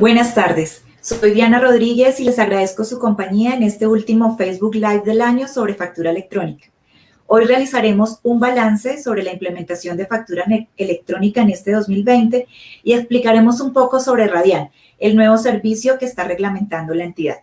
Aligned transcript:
Buenas 0.00 0.34
tardes. 0.34 0.82
Soy 1.02 1.32
Diana 1.32 1.60
Rodríguez 1.60 2.20
y 2.20 2.24
les 2.24 2.38
agradezco 2.38 2.84
su 2.84 2.98
compañía 2.98 3.52
en 3.54 3.62
este 3.62 3.86
último 3.86 4.34
Facebook 4.38 4.74
Live 4.74 5.02
del 5.04 5.20
año 5.20 5.46
sobre 5.46 5.74
factura 5.74 6.10
electrónica. 6.10 6.70
Hoy 7.26 7.44
realizaremos 7.44 8.18
un 8.22 8.40
balance 8.40 9.02
sobre 9.02 9.22
la 9.22 9.34
implementación 9.34 9.98
de 9.98 10.06
factura 10.06 10.46
electrónica 10.78 11.42
en 11.42 11.50
este 11.50 11.72
2020 11.72 12.48
y 12.82 12.94
explicaremos 12.94 13.60
un 13.60 13.74
poco 13.74 14.00
sobre 14.00 14.26
Radian, 14.26 14.70
el 14.98 15.16
nuevo 15.16 15.36
servicio 15.36 15.98
que 15.98 16.06
está 16.06 16.24
reglamentando 16.24 16.94
la 16.94 17.04
entidad. 17.04 17.40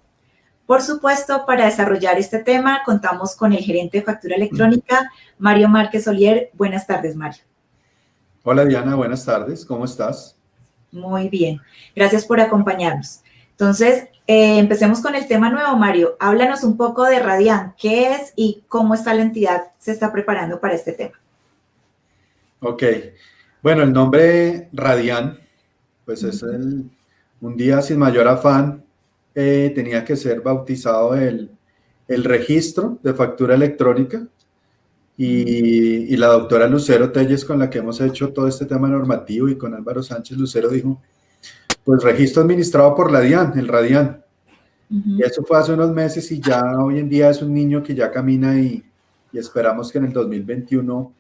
Por 0.66 0.82
supuesto, 0.82 1.46
para 1.46 1.66
desarrollar 1.66 2.18
este 2.18 2.40
tema 2.40 2.82
contamos 2.84 3.36
con 3.36 3.54
el 3.54 3.60
gerente 3.60 4.00
de 4.00 4.04
factura 4.04 4.36
electrónica, 4.36 5.12
Mario 5.38 5.70
Márquez 5.70 6.08
Olier. 6.08 6.50
Buenas 6.54 6.88
tardes, 6.88 7.16
Mario. 7.16 7.44
Hola 8.42 8.66
Diana, 8.66 8.96
buenas 8.96 9.24
tardes. 9.24 9.64
¿Cómo 9.64 9.86
estás? 9.86 10.37
Muy 10.92 11.30
bien, 11.30 11.60
gracias 11.96 12.26
por 12.26 12.40
acompañarnos. 12.40 13.22
Entonces, 13.52 14.08
eh, 14.28 14.60
empecemos 14.60 15.02
con 15.02 15.16
el 15.16 15.28
tema 15.28 15.50
nuevo, 15.50 15.76
Mario. 15.78 16.16
Háblanos 16.20 16.64
un 16.64 16.78
poco 16.78 17.06
de 17.06 17.20
Radian, 17.20 17.74
qué 17.78 18.12
es 18.14 18.34
y 18.36 18.64
cómo 18.68 18.94
está 18.94 19.14
la 19.14 19.22
entidad 19.22 19.72
se 19.78 19.92
está 19.92 20.12
preparando 20.12 20.60
para 20.60 20.76
este 20.76 20.94
tema. 20.94 21.20
Ok, 22.60 22.84
bueno, 23.62 23.84
el 23.84 23.94
nombre 23.94 24.70
Radian, 24.74 25.40
pues 26.06 26.24
es 26.24 26.42
el, 26.44 26.90
un 27.42 27.58
día 27.58 27.82
sin 27.82 28.00
mayor 28.00 28.28
afán, 28.28 28.84
eh, 29.36 29.72
tenía 29.76 30.04
que 30.04 30.16
ser 30.16 30.42
bautizado 30.42 31.16
el, 31.16 31.52
el 32.08 32.24
registro 32.24 32.98
de 33.04 33.14
factura 33.14 33.56
electrónica 33.56 34.28
y, 35.20 36.16
la 36.16 36.28
doctora 36.28 36.68
Lucero 36.68 37.12
Telles, 37.12 37.44
con 37.44 37.58
la 37.58 37.70
que 37.70 37.80
hemos 37.80 38.00
hecho 38.02 38.32
todo 38.32 38.48
este 38.48 38.66
tema 38.66 38.88
normativo, 38.88 39.50
y 39.50 39.58
con 39.58 39.74
Álvaro 39.74 40.04
Sánchez 40.04 40.38
Lucero, 40.38 40.70
dijo, 40.70 41.02
pues 41.84 42.04
registro 42.04 42.44
administrado 42.44 42.94
por 42.94 43.12
la 43.12 43.22
DIAN, 43.22 43.58
el 43.58 43.68
Radian. 43.68 44.24
Y 44.90 45.24
eso 45.24 45.44
fue 45.44 45.58
hace 45.58 45.74
unos 45.74 45.92
meses 45.92 46.32
y 46.32 46.40
ya 46.40 46.62
hoy 46.80 47.00
en 47.00 47.10
día 47.10 47.30
es 47.30 47.42
un 47.42 47.54
niño 47.54 47.84
que 47.84 47.96
ya 47.96 48.12
camina 48.12 48.58
y, 48.60 48.84
esperamos 49.34 49.92
que 49.92 50.00
en 50.00 50.06
el 50.06 50.14
2021 50.14 51.14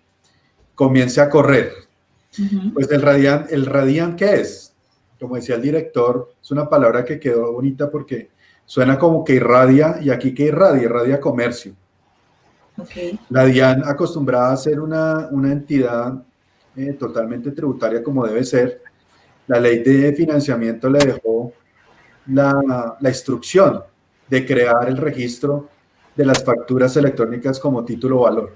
comience 0.74 1.22
a 1.22 1.30
correr. 1.30 1.72
Pues 2.74 2.90
el 2.92 3.02
Radian, 3.02 3.46
¿el 3.50 3.66
Radian 3.66 4.16
qué 4.16 4.42
es? 4.42 4.74
Como 5.20 5.36
decía 5.36 5.56
el 5.56 5.62
director, 5.62 6.34
es 6.42 6.52
una 6.52 6.70
palabra 6.70 7.04
que 7.04 7.20
quedó 7.20 7.52
bonita 7.52 7.90
porque 7.90 8.30
suena 8.66 8.98
como 8.98 9.24
que 9.24 9.34
irradia 9.34 10.00
y 10.02 10.10
aquí 10.10 10.34
que 10.34 10.44
irradia, 10.44 10.84
irradia 10.84 11.20
comercio. 11.20 11.74
La 13.30 13.46
DIAN 13.46 13.84
acostumbrada 13.86 14.54
a 14.54 14.58
ser 14.58 14.80
una, 14.80 15.30
entidad 15.32 16.24
eh, 16.76 16.94
totalmente 16.94 17.52
tributaria 17.52 18.04
como 18.04 18.26
debe 18.26 18.44
ser. 18.44 18.82
La 19.48 19.60
ley 19.60 19.80
de 19.80 20.14
financiamiento 20.14 20.90
le 20.90 21.00
dejó 21.00 21.54
la, 22.28 22.98
la 23.00 23.10
instrucción 23.10 23.82
de 24.30 24.46
crear 24.46 24.88
el 24.88 24.98
registro 24.98 25.70
de 26.16 26.26
las 26.26 26.44
facturas 26.44 26.96
electrónicas 26.98 27.60
como 27.60 27.86
título 27.86 28.22
valor. 28.22 28.56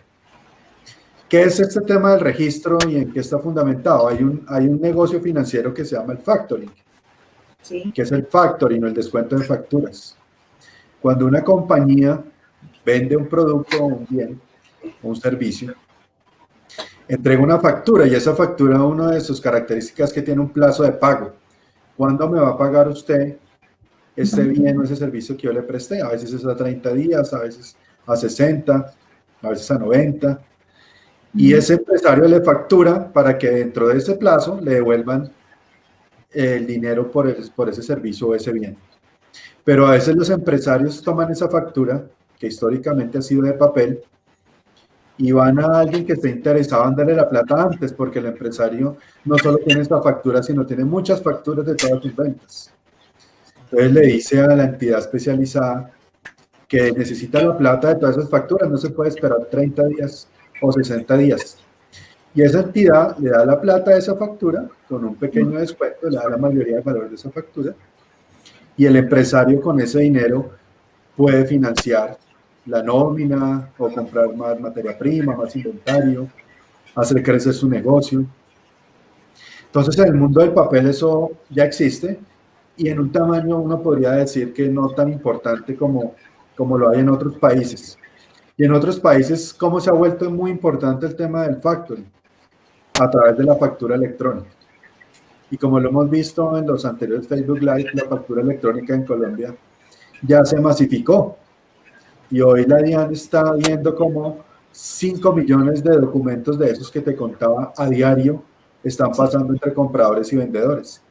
¿Qué 1.30 1.44
es 1.44 1.60
este 1.62 1.80
tema 1.82 2.12
del 2.12 2.20
registro 2.20 2.78
y 2.90 2.98
en 2.98 3.14
qué 3.14 3.22
está 3.22 3.40
fundamentado? 3.40 4.10
Hay 4.10 4.22
un, 4.22 4.44
hay 4.50 4.68
un 4.68 4.82
negocio 4.82 5.22
financiero 5.22 5.74
que 5.74 5.86
se 5.86 5.96
llama 5.96 6.12
el 6.12 6.20
factoring, 6.20 6.70
sí. 7.62 7.92
que 7.96 8.02
es 8.02 8.12
el 8.12 8.26
factoring 8.26 8.84
o 8.84 8.88
el 8.88 8.94
descuento 8.94 9.38
de 9.38 9.46
facturas. 9.46 10.18
Cuando 11.02 11.26
una 11.26 11.42
compañía 11.42 12.22
vende 12.86 13.16
un 13.16 13.28
producto 13.28 13.84
un 13.84 14.06
bien 14.10 14.42
un 15.04 15.16
servicio, 15.16 15.74
entrega 17.08 17.42
una 17.42 17.60
factura 17.60 18.08
y 18.08 18.16
esa 18.16 18.36
factura, 18.36 18.84
una 18.84 19.12
de 19.12 19.22
sus 19.22 19.42
características 19.42 20.14
que 20.14 20.22
tiene 20.22 20.42
un 20.42 20.50
plazo 20.50 20.84
de 20.84 20.92
pago. 20.92 21.34
¿Cuándo 21.98 22.30
me 22.30 22.40
va 22.40 22.50
a 22.50 22.58
pagar 22.58 22.88
usted 22.88 23.38
este 24.16 24.44
bien 24.44 24.78
o 24.78 24.84
ese 24.84 24.96
servicio 24.96 25.36
que 25.36 25.44
yo 25.44 25.54
le 25.54 25.62
presté? 25.62 26.02
A 26.02 26.10
veces 26.10 26.34
es 26.34 26.46
a 26.46 26.56
30 26.56 26.94
días, 26.94 27.34
a 27.34 27.40
veces 27.40 27.76
a 28.06 28.16
60, 28.16 28.94
a 29.42 29.50
veces 29.50 29.70
a 29.72 29.78
90. 29.78 30.42
Y 31.34 31.54
ese 31.54 31.76
empresario 31.76 32.28
le 32.28 32.42
factura 32.42 33.12
para 33.12 33.38
que 33.38 33.50
dentro 33.50 33.88
de 33.88 33.98
ese 33.98 34.16
plazo 34.16 34.60
le 34.62 34.76
devuelvan 34.76 35.32
el 36.32 36.66
dinero 36.66 37.12
por, 37.12 37.34
por 37.52 37.70
ese 37.70 37.84
servicio 37.84 38.28
o 38.28 38.36
ese 38.36 38.52
bien. 38.52 38.78
Pero 39.64 39.86
a 39.86 39.92
veces 39.92 40.16
los 40.16 40.30
empresarios 40.30 41.02
toman 41.02 41.32
esa 41.32 41.48
factura 41.48 42.04
que 42.42 42.48
históricamente 42.48 43.20
ha 43.20 43.22
sido 43.22 43.44
de 43.44 43.54
papel, 43.54 44.02
y 45.16 45.32
van 45.32 45.60
a 45.60 45.82
alguien 45.82 46.04
que 46.04 46.14
esté 46.14 46.30
interesado 46.30 46.88
en 46.88 46.96
darle 46.96 47.14
la 47.14 47.30
plata 47.30 47.62
antes, 47.62 47.94
porque 47.94 48.18
el 48.18 48.26
empresario 48.26 48.98
no 49.26 49.38
solo 49.38 49.60
tiene 49.60 49.82
esta 49.82 50.02
factura, 50.02 50.42
sino 50.42 50.66
tiene 50.66 50.84
muchas 50.84 51.22
facturas 51.22 51.64
de 51.68 51.76
todas 51.76 52.02
sus 52.02 52.16
ventas. 52.16 52.74
Entonces 53.66 53.92
le 53.94 54.02
dice 54.02 54.42
a 54.42 54.48
la 54.48 54.64
entidad 54.64 54.98
especializada 54.98 55.92
que 56.68 56.92
necesita 56.92 57.44
la 57.44 57.56
plata 57.56 57.90
de 57.90 57.96
todas 58.00 58.18
esas 58.18 58.30
facturas, 58.32 58.68
no 58.68 58.78
se 58.78 58.90
puede 58.90 59.10
esperar 59.10 59.46
30 59.46 59.86
días 59.86 60.28
o 60.60 60.72
60 60.72 61.18
días. 61.18 61.58
Y 62.34 62.42
esa 62.42 62.62
entidad 62.62 63.16
le 63.20 63.30
da 63.30 63.46
la 63.46 63.62
plata 63.62 63.92
de 63.92 64.00
esa 64.00 64.16
factura 64.16 64.68
con 64.90 65.06
un 65.06 65.16
pequeño 65.16 65.60
descuento, 65.60 66.10
le 66.10 66.18
da 66.18 66.28
la 66.28 66.38
mayoría 66.38 66.78
del 66.78 66.84
valor 66.84 67.08
de 67.08 67.16
esa 67.16 67.30
factura, 67.30 67.76
y 68.76 68.86
el 68.88 68.96
empresario 68.96 69.62
con 69.62 69.80
ese 69.80 70.00
dinero 70.00 70.50
puede 71.16 71.46
financiar 71.46 72.18
la 72.66 72.84
nómina 72.84 73.70
o 73.78 73.90
comprar 73.90 74.36
más 74.36 74.60
materia 74.60 74.98
prima, 74.98 75.36
más 75.36 75.56
inventario, 75.56 76.28
hacer 76.96 77.24
crecer 77.24 77.54
su 77.54 77.68
negocio. 77.68 78.26
Entonces, 79.66 79.98
en 80.00 80.08
el 80.08 80.16
mundo 80.16 80.42
del 80.42 80.54
papel 80.54 80.88
eso 80.88 81.32
ya 81.50 81.64
existe 81.64 82.20
y 82.78 82.90
en 82.90 83.00
un 83.00 83.12
tamaño 83.12 83.58
uno 83.58 83.82
podría 83.82 84.12
decir 84.12 84.54
que 84.54 84.68
no 84.68 84.90
tan 84.90 85.12
importante 85.12 85.76
como, 85.76 86.16
como 86.56 86.78
lo 86.78 86.90
hay 86.90 87.00
en 87.00 87.10
otros 87.10 87.38
países. 87.38 87.98
Y 88.58 88.66
en 88.66 88.74
otros 88.74 89.00
países, 89.00 89.54
¿cómo 89.54 89.80
se 89.80 89.90
ha 89.90 89.94
vuelto 89.94 90.30
muy 90.30 90.52
importante 90.52 91.06
el 91.06 91.16
tema 91.16 91.44
del 91.44 91.58
factoring? 91.58 92.06
A 93.00 93.10
través 93.10 93.38
de 93.38 93.44
la 93.44 93.56
factura 93.56 93.96
electrónica. 93.96 94.50
Y 95.50 95.58
como 95.58 95.80
lo 95.80 95.90
hemos 95.90 96.10
visto 96.10 96.58
en 96.58 96.68
los 96.68 96.86
anteriores 96.86 97.28
Facebook 97.28 97.62
Live, 97.62 97.90
la 97.94 98.06
factura 98.06 98.42
electrónica 98.42 98.94
en 98.94 99.06
Colombia 99.06 99.56
ya 100.22 100.46
se 100.46 100.60
masificó 100.60 101.38
y 102.32 102.40
hoy 102.40 102.66
la 102.66 102.78
DIAN 102.78 103.12
está 103.12 103.54
viendo 103.54 103.94
como 103.94 104.40
5 104.72 105.34
millones 105.34 105.84
de 105.84 105.98
documentos 105.98 106.58
de 106.58 106.72
esos 106.72 106.90
que 106.90 107.02
te 107.02 107.16
contaba 107.16 107.74
a 107.76 107.90
diario 107.90 108.42
están 108.84 109.12
pasando 109.12 109.54
entre 109.54 109.74
compradores 109.74 110.32
y 110.32 110.38
vendedores. 110.38 111.02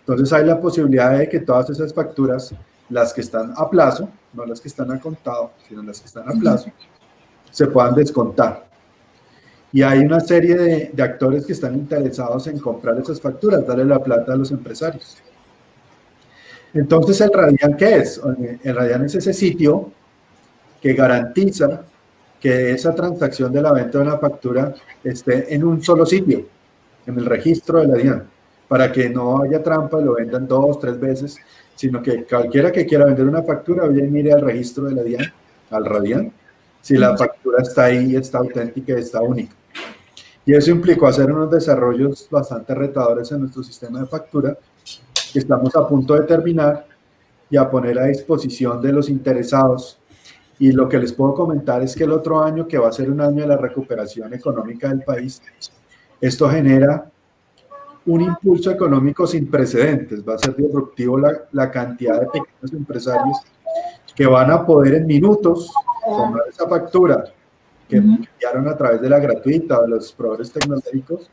Entonces 0.00 0.32
hay 0.32 0.44
la 0.44 0.60
posibilidad 0.60 1.16
de 1.16 1.28
que 1.28 1.40
todas 1.40 1.70
esas 1.70 1.94
facturas, 1.94 2.54
las 2.90 3.14
que 3.14 3.20
están 3.20 3.54
a 3.56 3.70
plazo, 3.70 4.08
no 4.32 4.44
las 4.44 4.60
que 4.60 4.68
están 4.68 4.90
a 4.90 5.00
contado, 5.00 5.52
sino 5.68 5.82
las 5.82 6.00
que 6.00 6.06
están 6.06 6.28
a 6.28 6.32
plazo, 6.32 6.70
se 7.50 7.66
puedan 7.68 7.94
descontar. 7.94 8.66
Y 9.72 9.82
hay 9.82 10.00
una 10.00 10.20
serie 10.20 10.56
de, 10.56 10.90
de 10.92 11.02
actores 11.02 11.46
que 11.46 11.52
están 11.52 11.74
interesados 11.74 12.46
en 12.48 12.58
comprar 12.58 12.98
esas 12.98 13.20
facturas, 13.20 13.66
darle 13.66 13.84
la 13.84 14.02
plata 14.02 14.32
a 14.32 14.36
los 14.36 14.50
empresarios. 14.50 15.16
Entonces, 16.74 17.20
¿el 17.20 17.32
Radian 17.32 17.76
qué 17.76 17.96
es? 17.96 18.20
El 18.62 18.76
Radian 18.76 19.04
es 19.04 19.14
ese 19.14 19.32
sitio 19.32 19.92
que 20.80 20.94
garantiza 20.94 21.84
que 22.40 22.72
esa 22.72 22.94
transacción 22.94 23.52
de 23.52 23.62
la 23.62 23.72
venta 23.72 23.98
de 23.98 24.04
una 24.04 24.18
factura 24.18 24.74
esté 25.02 25.54
en 25.54 25.64
un 25.64 25.82
solo 25.82 26.04
sitio, 26.04 26.46
en 27.06 27.18
el 27.18 27.24
registro 27.24 27.80
de 27.80 27.86
la 27.86 27.94
DIAN, 27.94 28.24
para 28.68 28.90
que 28.90 29.08
no 29.08 29.42
haya 29.42 29.62
trampa 29.62 30.00
y 30.00 30.04
lo 30.04 30.14
vendan 30.14 30.46
dos, 30.46 30.78
tres 30.78 30.98
veces, 30.98 31.38
sino 31.74 32.02
que 32.02 32.24
cualquiera 32.24 32.72
que 32.72 32.86
quiera 32.86 33.04
vender 33.04 33.26
una 33.26 33.42
factura 33.42 33.86
y 33.86 34.02
mire 34.02 34.32
al 34.32 34.42
registro 34.42 34.84
de 34.84 34.94
la 34.94 35.02
DIAN, 35.02 35.32
al 35.70 35.84
Radian, 35.84 36.32
si 36.80 36.96
la 36.96 37.16
factura 37.16 37.62
está 37.62 37.84
ahí, 37.84 38.14
está 38.14 38.38
auténtica 38.38 38.92
y 38.92 39.00
está 39.00 39.20
única. 39.20 39.54
Y 40.44 40.54
eso 40.54 40.70
implicó 40.70 41.08
hacer 41.08 41.32
unos 41.32 41.50
desarrollos 41.50 42.28
bastante 42.30 42.74
retadores 42.74 43.32
en 43.32 43.40
nuestro 43.40 43.64
sistema 43.64 44.00
de 44.00 44.06
factura, 44.06 44.56
que 45.32 45.38
estamos 45.40 45.74
a 45.74 45.88
punto 45.88 46.14
de 46.14 46.22
terminar 46.22 46.86
y 47.50 47.56
a 47.56 47.68
poner 47.68 47.98
a 47.98 48.04
disposición 48.04 48.80
de 48.80 48.92
los 48.92 49.08
interesados 49.08 49.98
y 50.58 50.72
lo 50.72 50.88
que 50.88 50.98
les 50.98 51.12
puedo 51.12 51.34
comentar 51.34 51.82
es 51.82 51.94
que 51.94 52.04
el 52.04 52.12
otro 52.12 52.42
año, 52.42 52.66
que 52.66 52.78
va 52.78 52.88
a 52.88 52.92
ser 52.92 53.10
un 53.10 53.20
año 53.20 53.42
de 53.42 53.48
la 53.48 53.56
recuperación 53.56 54.32
económica 54.32 54.88
del 54.88 55.02
país, 55.02 55.42
esto 56.20 56.48
genera 56.48 57.10
un 58.06 58.20
impulso 58.22 58.70
económico 58.70 59.26
sin 59.26 59.50
precedentes. 59.50 60.26
Va 60.26 60.34
a 60.34 60.38
ser 60.38 60.56
disruptivo 60.56 61.18
la, 61.18 61.32
la 61.52 61.70
cantidad 61.70 62.20
de 62.20 62.26
pequeños 62.26 62.72
empresarios 62.72 63.38
que 64.14 64.26
van 64.26 64.50
a 64.50 64.64
poder 64.64 64.94
en 64.94 65.06
minutos 65.06 65.70
tomar 66.04 66.42
esa 66.48 66.66
factura 66.68 67.24
que 67.88 67.96
enviaron 67.96 68.68
a 68.68 68.76
través 68.76 69.00
de 69.00 69.10
la 69.10 69.18
gratuita 69.18 69.82
de 69.82 69.88
los 69.88 70.12
proveedores 70.12 70.52
tecnológicos 70.52 71.30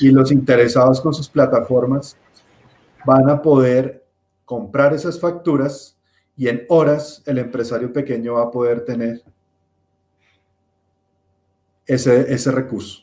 y 0.00 0.10
los 0.10 0.30
interesados 0.30 1.00
con 1.00 1.14
sus 1.14 1.28
plataformas 1.28 2.16
van 3.04 3.28
a 3.30 3.40
poder 3.40 4.04
comprar 4.44 4.92
esas 4.92 5.18
facturas 5.18 5.97
y 6.38 6.48
en 6.48 6.64
horas 6.68 7.20
el 7.26 7.38
empresario 7.38 7.92
pequeño 7.92 8.34
va 8.34 8.44
a 8.44 8.50
poder 8.50 8.84
tener 8.84 9.22
ese, 11.84 12.32
ese 12.32 12.52
recurso. 12.52 13.02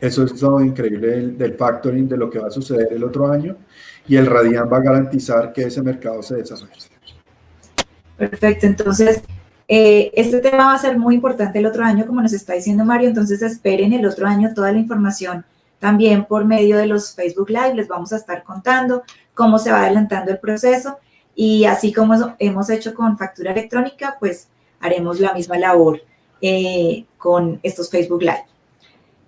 Eso 0.00 0.24
es 0.24 0.34
todo 0.34 0.60
increíble 0.60 1.06
del, 1.06 1.38
del, 1.38 1.54
factoring, 1.54 2.08
de 2.08 2.16
lo 2.16 2.28
que 2.28 2.40
va 2.40 2.48
a 2.48 2.50
suceder 2.50 2.88
el 2.90 3.04
otro 3.04 3.30
año. 3.30 3.56
Y 4.08 4.16
el 4.16 4.26
Radian 4.26 4.70
va 4.70 4.78
a 4.78 4.82
garantizar 4.82 5.52
que 5.52 5.62
ese 5.62 5.82
mercado 5.82 6.22
se 6.22 6.36
desarrolle. 6.36 6.88
Perfecto. 8.16 8.66
Entonces, 8.66 9.22
eh, 9.68 10.10
este 10.14 10.40
tema 10.40 10.66
va 10.66 10.74
a 10.74 10.78
ser 10.78 10.98
muy 10.98 11.14
importante 11.14 11.60
el 11.60 11.66
otro 11.66 11.84
año, 11.84 12.06
como 12.06 12.20
nos 12.20 12.32
está 12.32 12.54
diciendo 12.54 12.84
Mario. 12.84 13.08
Entonces, 13.08 13.40
esperen 13.40 13.92
el 13.92 14.04
otro 14.04 14.26
año 14.26 14.52
toda 14.52 14.72
la 14.72 14.78
información 14.78 15.44
también 15.78 16.24
por 16.24 16.44
medio 16.44 16.76
de 16.76 16.86
los 16.86 17.14
Facebook 17.14 17.50
Live. 17.50 17.74
Les 17.74 17.88
vamos 17.88 18.12
a 18.12 18.16
estar 18.16 18.42
contando 18.42 19.02
cómo 19.36 19.60
se 19.60 19.70
va 19.70 19.82
adelantando 19.82 20.32
el 20.32 20.40
proceso. 20.40 20.98
Y 21.36 21.66
así 21.66 21.92
como 21.92 22.34
hemos 22.40 22.70
hecho 22.70 22.94
con 22.94 23.16
factura 23.16 23.52
electrónica, 23.52 24.16
pues 24.18 24.48
haremos 24.80 25.20
la 25.20 25.34
misma 25.34 25.58
labor 25.58 26.00
eh, 26.40 27.04
con 27.18 27.60
estos 27.62 27.90
Facebook 27.90 28.22
Live. 28.22 28.46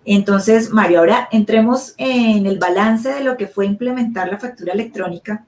Entonces, 0.04 0.70
Mario, 0.70 1.00
ahora 1.00 1.28
entremos 1.30 1.94
en 1.98 2.46
el 2.46 2.58
balance 2.58 3.12
de 3.12 3.20
lo 3.22 3.36
que 3.36 3.46
fue 3.46 3.66
implementar 3.66 4.28
la 4.28 4.38
factura 4.38 4.72
electrónica 4.72 5.44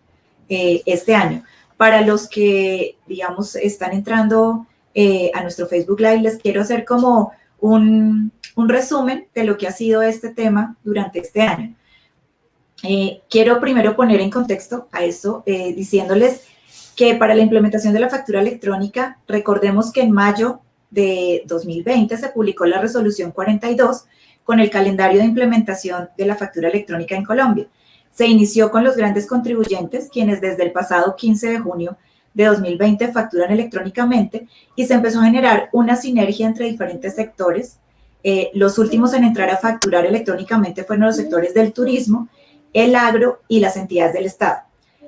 eh, 0.50 0.82
este 0.84 1.14
año. 1.14 1.42
Para 1.78 2.02
los 2.02 2.28
que, 2.28 2.98
digamos, 3.06 3.56
están 3.56 3.92
entrando 3.94 4.66
eh, 4.94 5.30
a 5.32 5.42
nuestro 5.42 5.66
Facebook 5.66 6.00
Live, 6.00 6.20
les 6.20 6.38
quiero 6.38 6.60
hacer 6.60 6.84
como 6.84 7.32
un, 7.58 8.32
un, 8.54 8.68
resumen 8.68 9.28
de 9.34 9.44
lo 9.44 9.56
que 9.56 9.66
ha 9.66 9.72
sido 9.72 10.02
este 10.02 10.28
tema 10.28 10.76
durante 10.84 11.20
este 11.20 11.40
año. 11.40 11.74
Quiero 13.28 13.60
primero 13.60 13.96
poner 13.96 14.20
en 14.20 14.30
contexto 14.30 14.88
a 14.92 15.04
esto, 15.04 15.42
diciéndoles 15.46 16.42
que 16.96 17.14
para 17.14 17.34
la 17.34 17.42
implementación 17.42 17.92
de 17.94 18.00
la 18.00 18.10
factura 18.10 18.40
electrónica, 18.40 19.18
recordemos 19.26 19.92
que 19.92 20.02
en 20.02 20.12
mayo 20.12 20.60
de 20.90 21.42
2020 21.46 22.16
se 22.16 22.28
publicó 22.28 22.66
la 22.66 22.80
resolución 22.80 23.30
42 23.30 24.04
con 24.44 24.60
el 24.60 24.70
calendario 24.70 25.20
de 25.20 25.26
implementación 25.26 26.10
de 26.18 26.26
la 26.26 26.36
factura 26.36 26.68
electrónica 26.68 27.14
en 27.14 27.24
Colombia. 27.24 27.68
Se 28.12 28.26
inició 28.26 28.70
con 28.70 28.82
los 28.84 28.96
grandes 28.96 29.26
contribuyentes, 29.26 30.08
quienes 30.12 30.40
desde 30.40 30.64
el 30.64 30.72
pasado 30.72 31.14
15 31.16 31.50
de 31.50 31.58
junio 31.60 31.96
de 32.34 32.44
2020 32.44 33.12
facturan 33.12 33.50
electrónicamente 33.52 34.46
y 34.74 34.86
se 34.86 34.94
empezó 34.94 35.20
a 35.20 35.24
generar 35.24 35.68
una 35.72 35.96
sinergia 35.96 36.46
entre 36.46 36.66
diferentes 36.66 37.14
sectores. 37.14 37.78
Eh, 38.22 38.50
los 38.54 38.78
últimos 38.78 39.14
en 39.14 39.24
entrar 39.24 39.50
a 39.50 39.56
facturar 39.56 40.04
electrónicamente 40.04 40.84
fueron 40.84 41.06
los 41.06 41.16
sectores 41.16 41.54
del 41.54 41.72
turismo, 41.72 42.28
el 42.72 42.94
agro 42.94 43.40
y 43.49 43.61
las 43.61 43.76
entidades 43.76 44.12
del 44.12 44.26
Estado. 44.26 44.61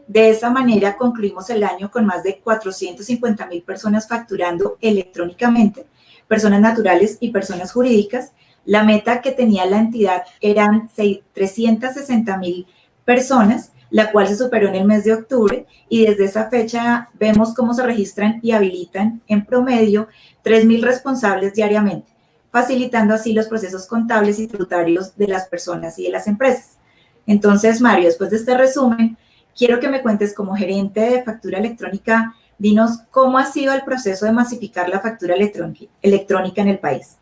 De 0.06 0.30
esa 0.30 0.50
manera 0.50 0.96
concluimos 0.96 1.48
el 1.50 1.64
año 1.64 1.90
con 1.90 2.04
más 2.04 2.22
de 2.22 2.38
450 2.38 3.46
mil 3.46 3.62
personas 3.62 4.08
facturando 4.08 4.76
electrónicamente, 4.80 5.86
personas 6.28 6.60
naturales 6.60 7.18
y 7.20 7.30
personas 7.30 7.72
jurídicas. 7.72 8.32
La 8.64 8.84
meta 8.84 9.20
que 9.20 9.32
tenía 9.32 9.64
la 9.66 9.78
entidad 9.78 10.24
eran 10.40 10.90
360 11.32 12.36
mil 12.36 12.66
personas, 13.04 13.72
la 13.90 14.10
cual 14.10 14.28
se 14.28 14.36
superó 14.36 14.68
en 14.68 14.74
el 14.74 14.84
mes 14.84 15.04
de 15.04 15.12
octubre 15.12 15.66
y 15.88 16.04
desde 16.06 16.24
esa 16.24 16.48
fecha 16.48 17.10
vemos 17.14 17.54
cómo 17.54 17.74
se 17.74 17.82
registran 17.82 18.40
y 18.42 18.52
habilitan 18.52 19.22
en 19.28 19.44
promedio 19.44 20.08
3 20.42 20.64
mil 20.66 20.82
responsables 20.82 21.54
diariamente, 21.54 22.12
facilitando 22.50 23.14
así 23.14 23.32
los 23.32 23.46
procesos 23.46 23.86
contables 23.86 24.38
y 24.38 24.46
tributarios 24.46 25.16
de 25.16 25.28
las 25.28 25.46
personas 25.48 25.98
y 25.98 26.04
de 26.04 26.10
las 26.10 26.26
empresas. 26.26 26.78
Entonces, 27.26 27.80
Mario, 27.80 28.06
después 28.06 28.30
de 28.30 28.36
este 28.36 28.56
resumen, 28.56 29.16
quiero 29.56 29.80
que 29.80 29.88
me 29.88 30.02
cuentes 30.02 30.34
como 30.34 30.56
gerente 30.56 31.00
de 31.00 31.22
factura 31.22 31.58
electrónica, 31.58 32.34
dinos 32.58 33.00
cómo 33.10 33.38
ha 33.38 33.46
sido 33.46 33.72
el 33.72 33.82
proceso 33.82 34.26
de 34.26 34.32
masificar 34.32 34.88
la 34.88 35.00
factura 35.00 35.34
electrónica 35.34 36.62
en 36.62 36.68
el 36.68 36.78
país. 36.78 37.16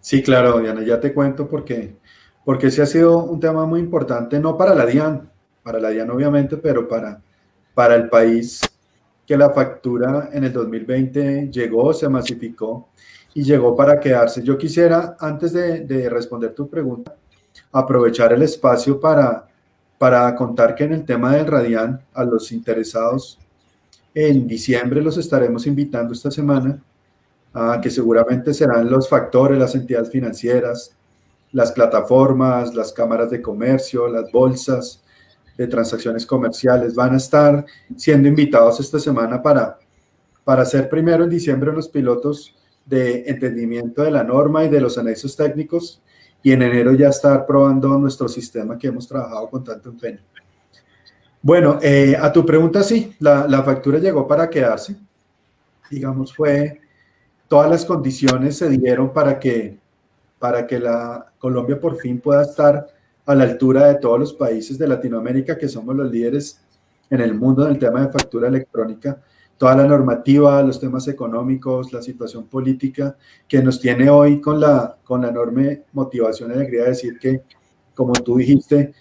Sí, 0.00 0.22
claro, 0.22 0.58
Diana, 0.60 0.82
ya 0.82 1.00
te 1.00 1.12
cuento 1.12 1.48
porque, 1.48 1.96
porque 2.44 2.68
ese 2.68 2.82
ha 2.82 2.86
sido 2.86 3.24
un 3.24 3.40
tema 3.40 3.66
muy 3.66 3.80
importante, 3.80 4.38
no 4.38 4.56
para 4.56 4.74
la 4.74 4.86
DIAN, 4.86 5.28
para 5.62 5.80
la 5.80 5.90
DIAN 5.90 6.10
obviamente, 6.10 6.56
pero 6.56 6.88
para, 6.88 7.20
para 7.74 7.94
el 7.94 8.08
país, 8.08 8.60
que 9.26 9.36
la 9.36 9.50
factura 9.50 10.30
en 10.32 10.44
el 10.44 10.52
2020 10.52 11.50
llegó, 11.52 11.92
se 11.92 12.08
masificó 12.08 12.88
y 13.34 13.42
llegó 13.42 13.76
para 13.76 14.00
quedarse. 14.00 14.42
Yo 14.42 14.56
quisiera, 14.56 15.16
antes 15.20 15.52
de, 15.52 15.80
de 15.80 16.08
responder 16.08 16.54
tu 16.54 16.70
pregunta, 16.70 17.14
aprovechar 17.80 18.32
el 18.32 18.42
espacio 18.42 19.00
para 19.00 19.48
para 19.98 20.34
contar 20.36 20.74
que 20.74 20.84
en 20.84 20.92
el 20.92 21.04
tema 21.04 21.34
del 21.34 21.46
Radian, 21.46 22.00
a 22.14 22.24
los 22.24 22.52
interesados, 22.52 23.38
en 24.14 24.46
diciembre 24.46 25.02
los 25.02 25.18
estaremos 25.18 25.66
invitando 25.66 26.12
esta 26.12 26.30
semana, 26.30 26.80
a 27.52 27.80
que 27.80 27.90
seguramente 27.90 28.54
serán 28.54 28.88
los 28.88 29.08
factores, 29.08 29.58
las 29.58 29.74
entidades 29.74 30.10
financieras, 30.10 30.94
las 31.50 31.72
plataformas, 31.72 32.74
las 32.74 32.92
cámaras 32.92 33.30
de 33.30 33.42
comercio, 33.42 34.06
las 34.06 34.30
bolsas 34.30 35.02
de 35.56 35.66
transacciones 35.66 36.24
comerciales, 36.24 36.94
van 36.94 37.14
a 37.14 37.16
estar 37.16 37.66
siendo 37.96 38.28
invitados 38.28 38.78
esta 38.78 39.00
semana 39.00 39.42
para, 39.42 39.78
para 40.44 40.64
ser 40.64 40.88
primero 40.88 41.24
en 41.24 41.30
diciembre 41.30 41.72
los 41.72 41.88
pilotos 41.88 42.54
de 42.86 43.24
entendimiento 43.26 44.02
de 44.02 44.12
la 44.12 44.22
norma 44.22 44.64
y 44.64 44.68
de 44.68 44.80
los 44.80 44.96
anexos 44.96 45.34
técnicos 45.34 46.00
y 46.42 46.52
en 46.52 46.62
enero 46.62 46.92
ya 46.94 47.08
estar 47.08 47.44
probando 47.46 47.98
nuestro 47.98 48.28
sistema 48.28 48.78
que 48.78 48.88
hemos 48.88 49.06
trabajado 49.08 49.48
con 49.50 49.64
tanto 49.64 49.90
empeño. 49.90 50.20
Bueno, 51.40 51.78
eh, 51.82 52.16
a 52.20 52.32
tu 52.32 52.44
pregunta, 52.44 52.82
sí, 52.82 53.14
la, 53.20 53.46
la, 53.46 53.62
factura 53.62 53.98
llegó 53.98 54.26
para 54.26 54.50
quedarse. 54.50 54.96
Digamos, 55.90 56.34
fue, 56.34 56.80
todas 57.46 57.70
las 57.70 57.84
condiciones 57.84 58.56
se 58.56 58.68
dieron 58.68 59.12
para 59.12 59.38
que, 59.38 59.78
para 60.38 60.66
que 60.66 60.78
la 60.78 61.32
Colombia 61.38 61.78
por 61.78 61.96
fin 61.96 62.20
pueda 62.20 62.42
estar 62.42 62.88
a 63.24 63.34
la 63.34 63.44
altura 63.44 63.86
de 63.88 63.96
todos 63.96 64.18
los 64.18 64.32
países 64.32 64.78
de 64.78 64.88
Latinoamérica, 64.88 65.56
que 65.56 65.68
somos 65.68 65.94
los 65.94 66.10
líderes 66.10 66.60
en 67.10 67.20
el 67.20 67.34
mundo 67.34 67.64
en 67.64 67.72
el 67.72 67.78
tema 67.78 68.04
de 68.04 68.12
factura 68.12 68.48
electrónica 68.48 69.18
toda 69.58 69.76
la 69.76 69.86
normativa, 69.86 70.62
los 70.62 70.80
temas 70.80 71.08
económicos, 71.08 71.92
la 71.92 72.00
situación 72.00 72.46
política 72.46 73.16
que 73.46 73.60
nos 73.60 73.80
tiene 73.80 74.08
hoy 74.08 74.40
con 74.40 74.60
la, 74.60 74.96
con 75.04 75.22
la 75.22 75.28
enorme 75.28 75.82
motivación 75.92 76.50
y 76.50 76.54
alegría 76.54 76.84
de 76.84 76.88
decir 76.90 77.18
que, 77.18 77.42
como 77.94 78.12
tú 78.12 78.36
dijiste, 78.36 78.94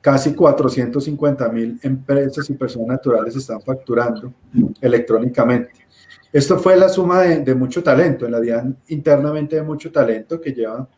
casi 0.00 0.34
450 0.34 1.48
mil 1.50 1.78
empresas 1.82 2.48
y 2.48 2.54
personas 2.54 2.88
naturales 2.88 3.36
están 3.36 3.60
facturando 3.60 4.32
electrónicamente. 4.80 5.72
Esto 6.32 6.58
fue 6.58 6.76
la 6.76 6.88
suma 6.88 7.20
de, 7.20 7.40
de 7.40 7.54
mucho 7.54 7.82
talento, 7.82 8.24
en 8.24 8.32
la 8.32 8.40
DIAN 8.40 8.78
internamente 8.88 9.56
de 9.56 9.62
mucho 9.62 9.92
talento 9.92 10.40
que 10.40 10.52
lleva 10.52 10.88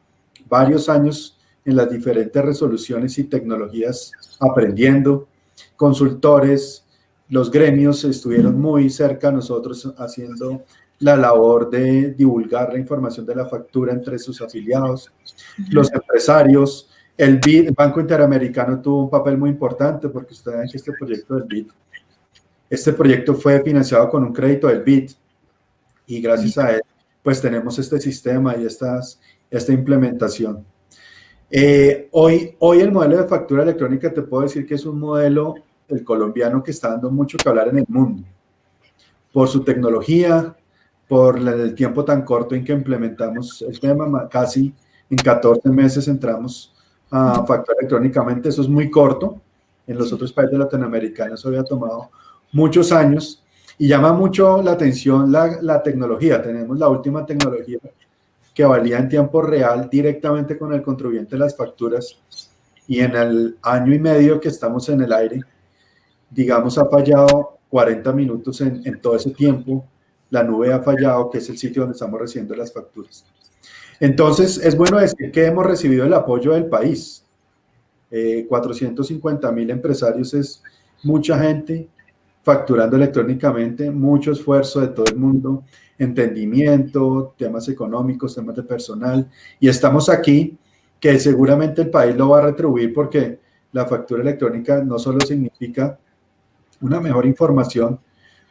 varios 0.48 0.88
años 0.88 1.40
en 1.64 1.74
las 1.74 1.90
diferentes 1.90 2.44
resoluciones 2.44 3.18
y 3.18 3.24
tecnologías 3.24 4.12
aprendiendo, 4.38 5.26
consultores, 5.76 6.84
los 7.32 7.50
gremios 7.50 8.04
estuvieron 8.04 8.60
muy 8.60 8.90
cerca 8.90 9.28
a 9.28 9.32
nosotros 9.32 9.90
haciendo 9.96 10.64
la 10.98 11.16
labor 11.16 11.70
de 11.70 12.12
divulgar 12.12 12.70
la 12.74 12.78
información 12.78 13.24
de 13.24 13.34
la 13.34 13.46
factura 13.46 13.94
entre 13.94 14.18
sus 14.18 14.42
afiliados, 14.42 15.10
los 15.70 15.90
empresarios, 15.94 16.90
el 17.16 17.38
BID, 17.38 17.68
el 17.68 17.74
Banco 17.74 18.00
Interamericano 18.00 18.82
tuvo 18.82 19.04
un 19.04 19.10
papel 19.10 19.38
muy 19.38 19.48
importante 19.48 20.10
porque 20.10 20.34
ustedes 20.34 20.58
ven 20.58 20.68
que 20.68 20.76
este 20.76 20.92
proyecto 20.92 21.34
del 21.36 21.44
BID, 21.44 21.66
este 22.68 22.92
proyecto 22.92 23.34
fue 23.34 23.62
financiado 23.62 24.10
con 24.10 24.24
un 24.24 24.32
crédito 24.34 24.66
del 24.66 24.82
BID 24.82 25.12
y 26.08 26.20
gracias 26.20 26.58
a 26.58 26.72
él 26.72 26.82
pues 27.22 27.40
tenemos 27.40 27.78
este 27.78 27.98
sistema 27.98 28.54
y 28.58 28.66
estas, 28.66 29.18
esta 29.50 29.72
implementación. 29.72 30.66
Eh, 31.50 32.08
hoy, 32.12 32.56
hoy 32.58 32.80
el 32.80 32.92
modelo 32.92 33.16
de 33.16 33.26
factura 33.26 33.62
electrónica 33.62 34.12
te 34.12 34.20
puedo 34.20 34.42
decir 34.42 34.66
que 34.66 34.74
es 34.74 34.84
un 34.84 34.98
modelo 34.98 35.54
el 35.92 36.04
colombiano 36.04 36.62
que 36.62 36.70
está 36.70 36.90
dando 36.90 37.10
mucho 37.10 37.36
que 37.36 37.48
hablar 37.48 37.68
en 37.68 37.78
el 37.78 37.84
mundo, 37.88 38.22
por 39.32 39.48
su 39.48 39.62
tecnología, 39.62 40.56
por 41.08 41.38
el 41.38 41.74
tiempo 41.74 42.04
tan 42.04 42.22
corto 42.22 42.54
en 42.54 42.64
que 42.64 42.72
implementamos 42.72 43.62
el 43.62 43.78
tema, 43.78 44.28
casi 44.28 44.74
en 45.10 45.16
14 45.18 45.68
meses 45.68 46.08
entramos 46.08 46.74
a 47.10 47.44
facturar 47.44 47.76
electrónicamente, 47.80 48.48
eso 48.48 48.62
es 48.62 48.68
muy 48.68 48.90
corto, 48.90 49.40
en 49.86 49.98
los 49.98 50.12
otros 50.12 50.32
países 50.32 50.58
latinoamericanos 50.58 51.40
eso 51.40 51.48
había 51.48 51.64
tomado 51.64 52.10
muchos 52.52 52.92
años 52.92 53.44
y 53.76 53.88
llama 53.88 54.12
mucho 54.12 54.62
la 54.62 54.72
atención 54.72 55.30
la, 55.30 55.58
la 55.60 55.82
tecnología, 55.82 56.40
tenemos 56.40 56.78
la 56.78 56.88
última 56.88 57.26
tecnología 57.26 57.78
que 58.54 58.64
valía 58.64 58.98
en 58.98 59.08
tiempo 59.08 59.42
real 59.42 59.88
directamente 59.90 60.56
con 60.58 60.72
el 60.72 60.82
contribuyente 60.82 61.36
las 61.36 61.56
facturas 61.56 62.18
y 62.86 63.00
en 63.00 63.16
el 63.16 63.56
año 63.62 63.94
y 63.94 63.98
medio 63.98 64.40
que 64.40 64.48
estamos 64.48 64.88
en 64.88 65.02
el 65.02 65.12
aire 65.12 65.40
digamos, 66.34 66.78
ha 66.78 66.86
fallado 66.86 67.58
40 67.68 68.12
minutos 68.12 68.60
en, 68.60 68.82
en, 68.84 69.00
todo 69.00 69.16
ese 69.16 69.30
tiempo, 69.30 69.84
la 70.30 70.42
nube 70.42 70.72
ha 70.72 70.80
fallado, 70.80 71.30
que 71.30 71.38
es 71.38 71.48
el 71.48 71.58
sitio 71.58 71.82
donde 71.82 71.94
estamos 71.94 72.20
recibiendo 72.20 72.54
las 72.54 72.72
facturas. 72.72 73.24
Entonces, 74.00 74.58
es 74.58 74.76
bueno 74.76 74.98
decir 74.98 75.30
que 75.30 75.46
hemos 75.46 75.64
recibido 75.64 76.04
el 76.04 76.14
apoyo 76.14 76.52
del 76.54 76.66
país. 76.66 77.24
Eh, 78.10 78.46
450 78.48 79.52
mil 79.52 79.70
empresarios 79.70 80.34
es 80.34 80.62
mucha 81.02 81.38
gente 81.38 81.88
facturando 82.42 82.96
electrónicamente, 82.96 83.90
mucho 83.90 84.32
esfuerzo 84.32 84.80
de 84.80 84.88
todo 84.88 85.06
el 85.06 85.16
mundo, 85.16 85.64
entendimiento, 85.98 87.34
temas 87.38 87.68
económicos, 87.68 88.34
temas 88.34 88.56
de 88.56 88.64
personal, 88.64 89.30
y 89.60 89.68
estamos 89.68 90.08
aquí 90.08 90.58
que 90.98 91.18
seguramente 91.18 91.82
el 91.82 91.90
país 91.90 92.16
lo 92.16 92.30
va 92.30 92.38
a 92.38 92.42
retribuir 92.42 92.92
porque 92.92 93.38
la 93.72 93.86
factura 93.86 94.22
electrónica 94.22 94.82
no 94.84 94.98
solo 94.98 95.20
significa 95.20 95.98
una 96.82 97.00
mejor 97.00 97.24
información 97.26 97.98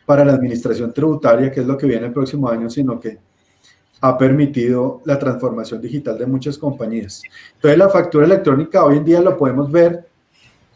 para 0.05 0.25
la 0.25 0.33
administración 0.33 0.91
tributaria, 0.91 1.51
que 1.51 1.61
es 1.61 1.65
lo 1.67 1.77
que 1.77 1.85
viene 1.85 2.07
el 2.07 2.13
próximo 2.13 2.49
año, 2.49 2.69
sino 2.69 2.99
que 2.99 3.19
ha 4.01 4.17
permitido 4.17 5.01
la 5.05 5.19
transformación 5.19 5.79
digital 5.79 6.17
de 6.17 6.25
muchas 6.25 6.57
compañías. 6.57 7.21
Entonces 7.55 7.77
la 7.77 7.89
factura 7.89 8.25
electrónica 8.25 8.83
hoy 8.83 8.97
en 8.97 9.05
día 9.05 9.21
lo 9.21 9.37
podemos 9.37 9.71
ver 9.71 10.07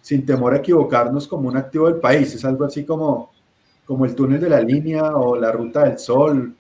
sin 0.02 0.24
temor 0.24 0.54
a 0.54 0.58
equivocarnos 0.58 1.28
como 1.28 1.50
un 1.50 1.58
activo 1.58 1.88
del 1.88 2.00
país. 2.00 2.36
Es 2.36 2.46
algo 2.46 2.66
así 2.66 2.86
como, 2.86 3.32
como 3.86 4.06
el 4.06 4.14
túnel 4.14 4.40
de 4.40 4.50
la 4.50 4.62
línea 4.62 5.16
o 5.16 5.36
la 5.36 5.52
ruta 5.52 5.86
del 5.86 5.98
sol 5.98 6.56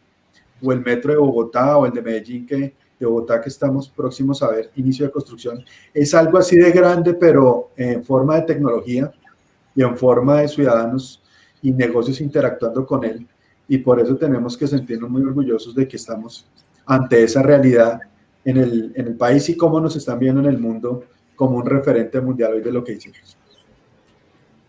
o 0.63 0.71
el 0.71 0.81
metro 0.81 1.11
de 1.11 1.19
Bogotá 1.19 1.77
o 1.77 1.85
el 1.85 1.91
de 1.91 2.01
Medellín 2.01 2.47
que 2.47 2.73
de 2.99 3.05
Bogotá 3.05 3.39
que 3.41 3.49
estamos 3.49 3.87
próximos 3.89 4.41
a 4.41 4.49
ver 4.49 4.71
inicio 4.75 5.05
de 5.05 5.11
construcción. 5.11 5.63
Es 5.93 6.15
algo 6.15 6.39
así 6.39 6.55
de 6.57 6.71
grande, 6.71 7.13
pero 7.13 7.69
en 7.77 8.03
forma 8.03 8.37
de 8.37 8.41
tecnología 8.41 9.11
y 9.75 9.83
en 9.83 9.97
forma 9.97 10.41
de 10.41 10.47
ciudadanos 10.47 11.21
y 11.61 11.71
negocios 11.71 12.21
interactuando 12.21 12.85
con 12.85 13.03
él 13.03 13.27
y 13.67 13.77
por 13.79 13.99
eso 13.99 14.15
tenemos 14.15 14.57
que 14.57 14.67
sentirnos 14.67 15.09
muy 15.09 15.23
orgullosos 15.23 15.73
de 15.75 15.87
que 15.87 15.97
estamos 15.97 16.47
ante 16.85 17.23
esa 17.23 17.41
realidad 17.41 17.99
en 18.43 18.57
el, 18.57 18.93
en 18.95 19.07
el 19.07 19.15
país 19.15 19.49
y 19.49 19.57
cómo 19.57 19.79
nos 19.79 19.95
están 19.95 20.19
viendo 20.19 20.39
en 20.41 20.47
el 20.47 20.59
mundo 20.59 21.03
como 21.35 21.57
un 21.57 21.65
referente 21.65 22.21
mundial 22.21 22.53
hoy 22.53 22.61
de 22.61 22.71
lo 22.71 22.83
que 22.83 22.93
hicimos. 22.93 23.37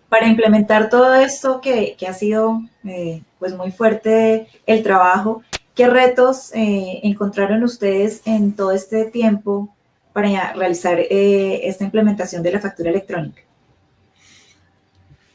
Para 0.08 0.26
implementar 0.28 0.88
todo 0.88 1.14
esto 1.14 1.60
que, 1.60 1.94
que 1.98 2.06
ha 2.06 2.12
sido 2.12 2.62
eh, 2.84 3.22
pues 3.38 3.54
muy 3.54 3.70
fuerte 3.70 4.46
el 4.64 4.82
trabajo, 4.82 5.42
¿qué 5.74 5.88
retos 5.88 6.54
eh, 6.54 7.00
encontraron 7.02 7.62
ustedes 7.64 8.22
en 8.24 8.54
todo 8.54 8.72
este 8.72 9.04
tiempo 9.06 9.74
para 10.12 10.54
realizar 10.54 10.98
eh, 10.98 11.68
esta 11.68 11.84
implementación 11.84 12.42
de 12.42 12.52
la 12.52 12.60
factura 12.60 12.88
electrónica? 12.88 13.42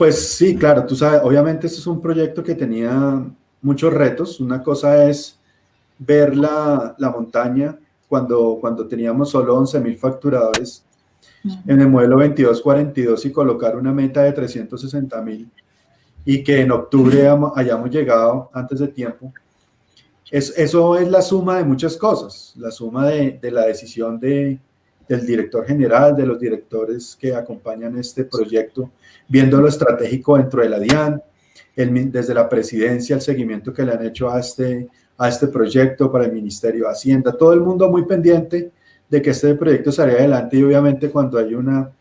Pues 0.01 0.29
sí, 0.29 0.55
claro, 0.55 0.83
tú 0.83 0.95
sabes, 0.95 1.21
obviamente 1.23 1.67
este 1.67 1.77
es 1.77 1.85
un 1.85 2.01
proyecto 2.01 2.43
que 2.43 2.55
tenía 2.55 3.23
muchos 3.61 3.93
retos. 3.93 4.39
Una 4.39 4.63
cosa 4.63 5.07
es 5.07 5.37
ver 5.99 6.35
la, 6.35 6.95
la 6.97 7.11
montaña 7.11 7.77
cuando, 8.07 8.57
cuando 8.59 8.87
teníamos 8.87 9.29
solo 9.29 9.55
11.000 9.61 9.95
facturadores 9.99 10.83
en 11.67 11.81
el 11.81 11.87
modelo 11.87 12.17
2242 12.17 13.27
y 13.27 13.31
colocar 13.31 13.75
una 13.75 13.93
meta 13.93 14.23
de 14.23 14.33
360.000 14.33 15.47
y 16.25 16.43
que 16.43 16.61
en 16.61 16.71
octubre 16.71 17.29
hayamos 17.55 17.91
llegado 17.91 18.49
antes 18.53 18.79
de 18.79 18.87
tiempo. 18.87 19.31
Es, 20.31 20.57
eso 20.57 20.97
es 20.97 21.11
la 21.11 21.21
suma 21.21 21.57
de 21.57 21.63
muchas 21.63 21.95
cosas, 21.95 22.55
la 22.57 22.71
suma 22.71 23.05
de, 23.05 23.37
de 23.39 23.51
la 23.51 23.67
decisión 23.67 24.19
de, 24.19 24.59
del 25.07 25.25
director 25.25 25.65
general, 25.65 26.15
de 26.15 26.25
los 26.25 26.39
directores 26.39 27.17
que 27.19 27.35
acompañan 27.35 27.97
este 27.97 28.25
proyecto, 28.25 28.91
viendo 29.27 29.59
lo 29.59 29.67
estratégico 29.67 30.37
dentro 30.37 30.61
de 30.61 30.69
la 30.69 30.79
DIAN, 30.79 31.21
desde 31.75 32.33
la 32.33 32.47
presidencia, 32.47 33.15
el 33.15 33.21
seguimiento 33.21 33.73
que 33.73 33.83
le 33.83 33.93
han 33.93 34.05
hecho 34.05 34.29
a 34.29 34.39
este, 34.39 34.87
a 35.17 35.29
este 35.29 35.47
proyecto 35.47 36.11
para 36.11 36.25
el 36.25 36.31
Ministerio 36.31 36.85
de 36.85 36.91
Hacienda, 36.91 37.31
todo 37.31 37.53
el 37.53 37.61
mundo 37.61 37.89
muy 37.89 38.05
pendiente 38.05 38.71
de 39.09 39.21
que 39.21 39.31
este 39.31 39.55
proyecto 39.55 39.91
salga 39.91 40.13
adelante 40.13 40.57
y 40.57 40.63
obviamente 40.63 41.09
cuando 41.09 41.37
hay 41.37 41.53
una 41.53 41.91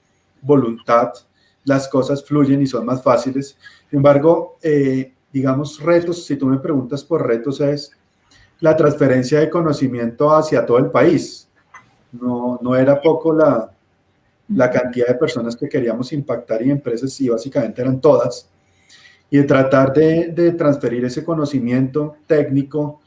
voluntad, 0.42 1.12
las 1.64 1.88
cosas 1.88 2.24
fluyen 2.24 2.62
y 2.62 2.66
son 2.66 2.86
más 2.86 3.02
fáciles. 3.02 3.56
Sin 3.88 3.98
embargo, 3.98 4.56
eh, 4.62 5.12
digamos, 5.32 5.80
retos, 5.80 6.24
si 6.24 6.36
tú 6.36 6.46
me 6.46 6.58
preguntas 6.58 7.04
por 7.04 7.26
retos, 7.26 7.60
es 7.60 7.90
la 8.60 8.76
transferencia 8.76 9.40
de 9.40 9.50
conocimiento 9.50 10.32
hacia 10.34 10.64
todo 10.64 10.78
el 10.78 10.86
país. 10.86 11.48
No, 12.12 12.58
no 12.62 12.76
era 12.76 13.00
poco 13.00 13.32
la, 13.32 13.70
la 14.48 14.70
cantidad 14.70 15.08
de 15.08 15.14
personas 15.14 15.56
que 15.56 15.68
queríamos 15.68 16.12
impactar 16.12 16.62
y 16.62 16.70
empresas, 16.70 17.20
y 17.20 17.28
básicamente 17.28 17.80
eran 17.82 18.00
todas 18.00 18.50
y 19.30 19.38
de 19.38 19.44
tratar 19.44 19.92
de, 19.92 20.52
transferir 20.58 21.04
ese 21.04 21.24
conocimiento 21.24 22.16
técnico, 22.26 23.00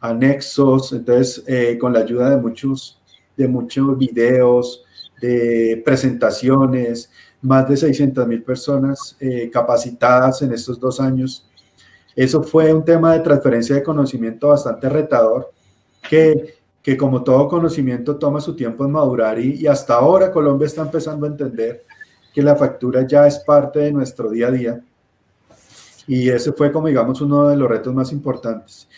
anexos, 0.00 0.92
entonces 0.92 1.44
eh, 1.46 1.76
con 1.78 1.92
la 1.92 2.00
ayuda 2.00 2.30
de 2.30 2.38
muchos, 2.38 2.98
de 3.36 3.46
muchos 3.46 3.98
videos, 3.98 4.84
de 5.20 5.82
presentaciones, 5.84 7.10
más 7.42 7.68
de 7.68 7.76
600 7.76 8.26
mil 8.26 8.42
personas 8.42 9.16
eh, 9.20 9.50
capacitadas 9.52 10.40
en 10.42 10.52
estos 10.52 10.80
dos 10.80 10.98
años. 10.98 11.46
Eso 12.14 12.42
fue 12.42 12.72
un 12.72 12.84
tema 12.84 13.12
de 13.12 13.20
transferencia 13.20 13.74
de 13.76 13.82
conocimiento 13.82 14.48
bastante 14.48 14.88
retador, 14.88 15.52
que, 16.08 16.54
que 16.86 16.96
como 16.96 17.24
todo 17.24 17.48
conocimiento 17.48 18.16
toma 18.16 18.40
su 18.40 18.54
tiempo 18.54 18.84
en 18.84 18.92
madurar 18.92 19.40
y, 19.40 19.66
hasta 19.66 19.94
ahora 19.94 20.30
Colombia 20.30 20.66
está 20.66 20.82
empezando 20.82 21.26
a 21.26 21.30
entender 21.30 21.84
que 22.32 22.40
la 22.40 22.54
factura 22.54 23.04
ya 23.04 23.26
es 23.26 23.40
parte 23.40 23.80
de 23.80 23.90
nuestro 23.90 24.30
día 24.30 24.46
a 24.46 24.50
día 24.52 24.80
y 26.06 26.28
ese 26.28 26.52
fue 26.52 26.70
como, 26.70 26.86
digamos, 26.86 27.20
uno 27.20 27.48
de 27.48 27.56
los 27.56 27.68
retos 27.68 27.92
más 27.92 28.12
importantes. 28.12 28.88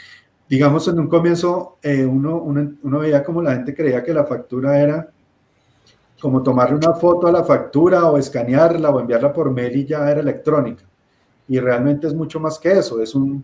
Digamos, 0.47 0.87
en 0.89 0.99
un 0.99 1.09
comienzo, 1.09 1.79
eh, 1.83 2.05
uno, 2.05 2.37
uno, 2.37 2.99
veía 2.99 3.25
como 3.25 3.41
la 3.41 3.55
gente 3.55 3.75
creía 3.75 4.05
que 4.05 4.13
la 4.13 4.27
factura 4.27 4.79
era 4.79 5.09
como 6.21 6.43
tomarle 6.43 6.77
una 6.77 6.93
foto 6.93 7.27
a 7.27 7.33
la 7.33 7.43
factura 7.43 8.05
o 8.11 8.19
escanearla 8.19 8.91
o 8.91 9.01
enviarla 9.01 9.33
por 9.33 9.51
mail 9.51 9.75
y 9.75 9.87
ya 9.87 10.11
era 10.11 10.21
electrónica. 10.21 10.85
Y 11.49 11.59
realmente 11.59 12.07
es 12.07 12.13
mucho 12.13 12.39
más 12.39 12.59
que 12.59 12.71
eso, 12.71 13.01
es 13.01 13.15
un, 13.15 13.43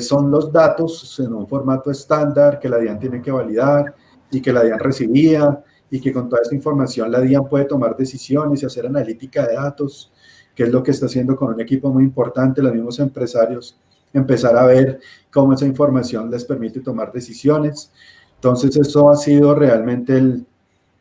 son 0.00 0.30
los 0.30 0.52
datos 0.52 1.18
en 1.20 1.32
un 1.32 1.46
formato 1.46 1.90
estándar 1.90 2.58
que 2.58 2.68
la 2.68 2.78
DIAN 2.78 2.98
tiene 2.98 3.22
que 3.22 3.30
validar 3.30 3.94
y 4.30 4.40
que 4.40 4.52
la 4.52 4.62
DIAN 4.62 4.78
recibía 4.78 5.62
y 5.90 6.00
que 6.00 6.12
con 6.12 6.28
toda 6.28 6.42
esta 6.42 6.54
información 6.54 7.10
la 7.10 7.20
DIAN 7.20 7.48
puede 7.48 7.64
tomar 7.66 7.96
decisiones 7.96 8.62
y 8.62 8.66
hacer 8.66 8.86
analítica 8.86 9.46
de 9.46 9.54
datos 9.54 10.12
que 10.56 10.64
es 10.64 10.70
lo 10.70 10.82
que 10.82 10.90
está 10.90 11.06
haciendo 11.06 11.36
con 11.36 11.52
un 11.52 11.60
equipo 11.60 11.92
muy 11.92 12.02
importante, 12.02 12.62
los 12.62 12.72
mismos 12.72 12.98
empresarios, 12.98 13.78
empezar 14.14 14.56
a 14.56 14.64
ver 14.64 14.98
cómo 15.30 15.52
esa 15.52 15.66
información 15.66 16.30
les 16.30 16.46
permite 16.46 16.80
tomar 16.80 17.12
decisiones. 17.12 17.92
Entonces, 18.36 18.74
eso 18.74 19.10
ha 19.10 19.16
sido 19.16 19.54
realmente 19.54 20.16
el, 20.16 20.46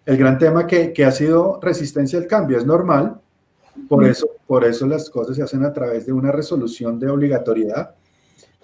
el 0.06 0.18
gran 0.18 0.38
tema 0.38 0.68
que, 0.68 0.92
que, 0.92 1.06
ha 1.06 1.12
sido 1.12 1.58
resistencia 1.62 2.20
al 2.20 2.28
cambio. 2.28 2.58
Es 2.58 2.66
normal, 2.66 3.22
por 3.88 4.06
eso, 4.06 4.28
por 4.46 4.66
eso 4.66 4.86
las 4.88 5.10
cosas 5.10 5.38
se 5.38 5.44
hacen 5.44 5.64
a 5.64 5.72
través 5.72 6.06
de 6.06 6.12
una 6.12 6.34
resolución 6.34 7.00
de 7.00 7.10
obligatoriedad, 7.10 7.96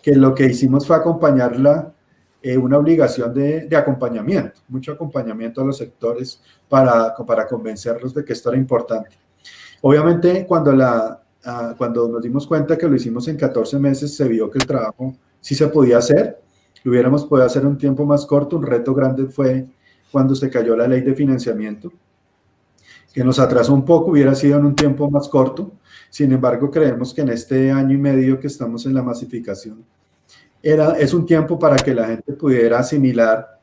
que 0.01 0.15
lo 0.15 0.34
que 0.34 0.46
hicimos 0.46 0.88
fue 0.88 0.96
acompañarla, 0.96 1.93
eh, 2.41 2.58
una 2.58 2.77
obligación 2.77 3.34
de, 3.34 3.67
de, 3.67 3.75
acompañamiento, 3.75 4.62
mucho 4.67 4.93
acompañamiento 4.93 5.62
a 5.62 5.65
los 5.65 5.77
sectores 5.77 6.41
para, 6.67 7.15
para 7.15 7.46
convencerlos 7.46 8.13
de 8.13 8.25
que 8.25 8.34
esto 8.34 8.50
era 8.50 8.58
importante. 8.58 9.15
Obviamente, 9.81 10.46
cuando, 10.48 10.72
la, 10.72 11.22
ah, 11.46 11.75
cuando 11.77 12.08
nos 12.08 12.22
dimos 12.22 12.48
cuenta 12.48 12.77
que 12.77 12.88
lo 12.88 12.96
hicimos 12.96 13.27
en 13.27 13.38
14 13.38 13.77
meses, 13.79 14.15
se 14.15 14.27
vio 14.27 14.50
que 14.50 14.60
el 14.60 14.65
trabajo 14.65 15.15
sí 15.39 15.55
se 15.55 15.67
podía 15.67 15.98
hacer. 15.98 16.39
Lo 16.84 16.91
hubiéramos 16.91 17.25
podido 17.25 17.46
hacer 17.46 17.65
un 17.65 17.77
tiempo 17.77 18.05
más 18.05 18.25
corto. 18.25 18.58
Un 18.58 18.65
reto 18.65 18.93
grande 18.93 19.25
fue 19.25 19.67
cuando 20.12 20.36
se 20.36 20.50
cayó 20.50 20.75
la 20.75 20.88
ley 20.88 21.01
de 21.01 21.15
financiamiento, 21.15 21.91
que 23.13 23.24
nos 23.24 23.39
atrasó 23.39 23.74
un 23.74 23.84
poco, 23.84 24.12
hubiera 24.12 24.36
sido 24.36 24.58
en 24.58 24.65
un 24.65 24.75
tiempo 24.75 25.10
más 25.10 25.27
corto. 25.27 25.72
Sin 26.10 26.32
embargo, 26.32 26.70
creemos 26.70 27.13
que 27.13 27.22
en 27.22 27.30
este 27.30 27.72
año 27.72 27.94
y 27.94 27.98
medio 27.98 28.39
que 28.39 28.48
estamos 28.48 28.86
en 28.86 28.94
la 28.94 29.03
masificación, 29.03 29.84
era, 30.63 30.94
es 30.94 31.13
un 31.13 31.25
tiempo 31.25 31.58
para 31.58 31.75
que 31.77 31.94
la 31.94 32.08
gente 32.08 32.34
pudiera 32.34 32.80
asimilar 32.80 33.60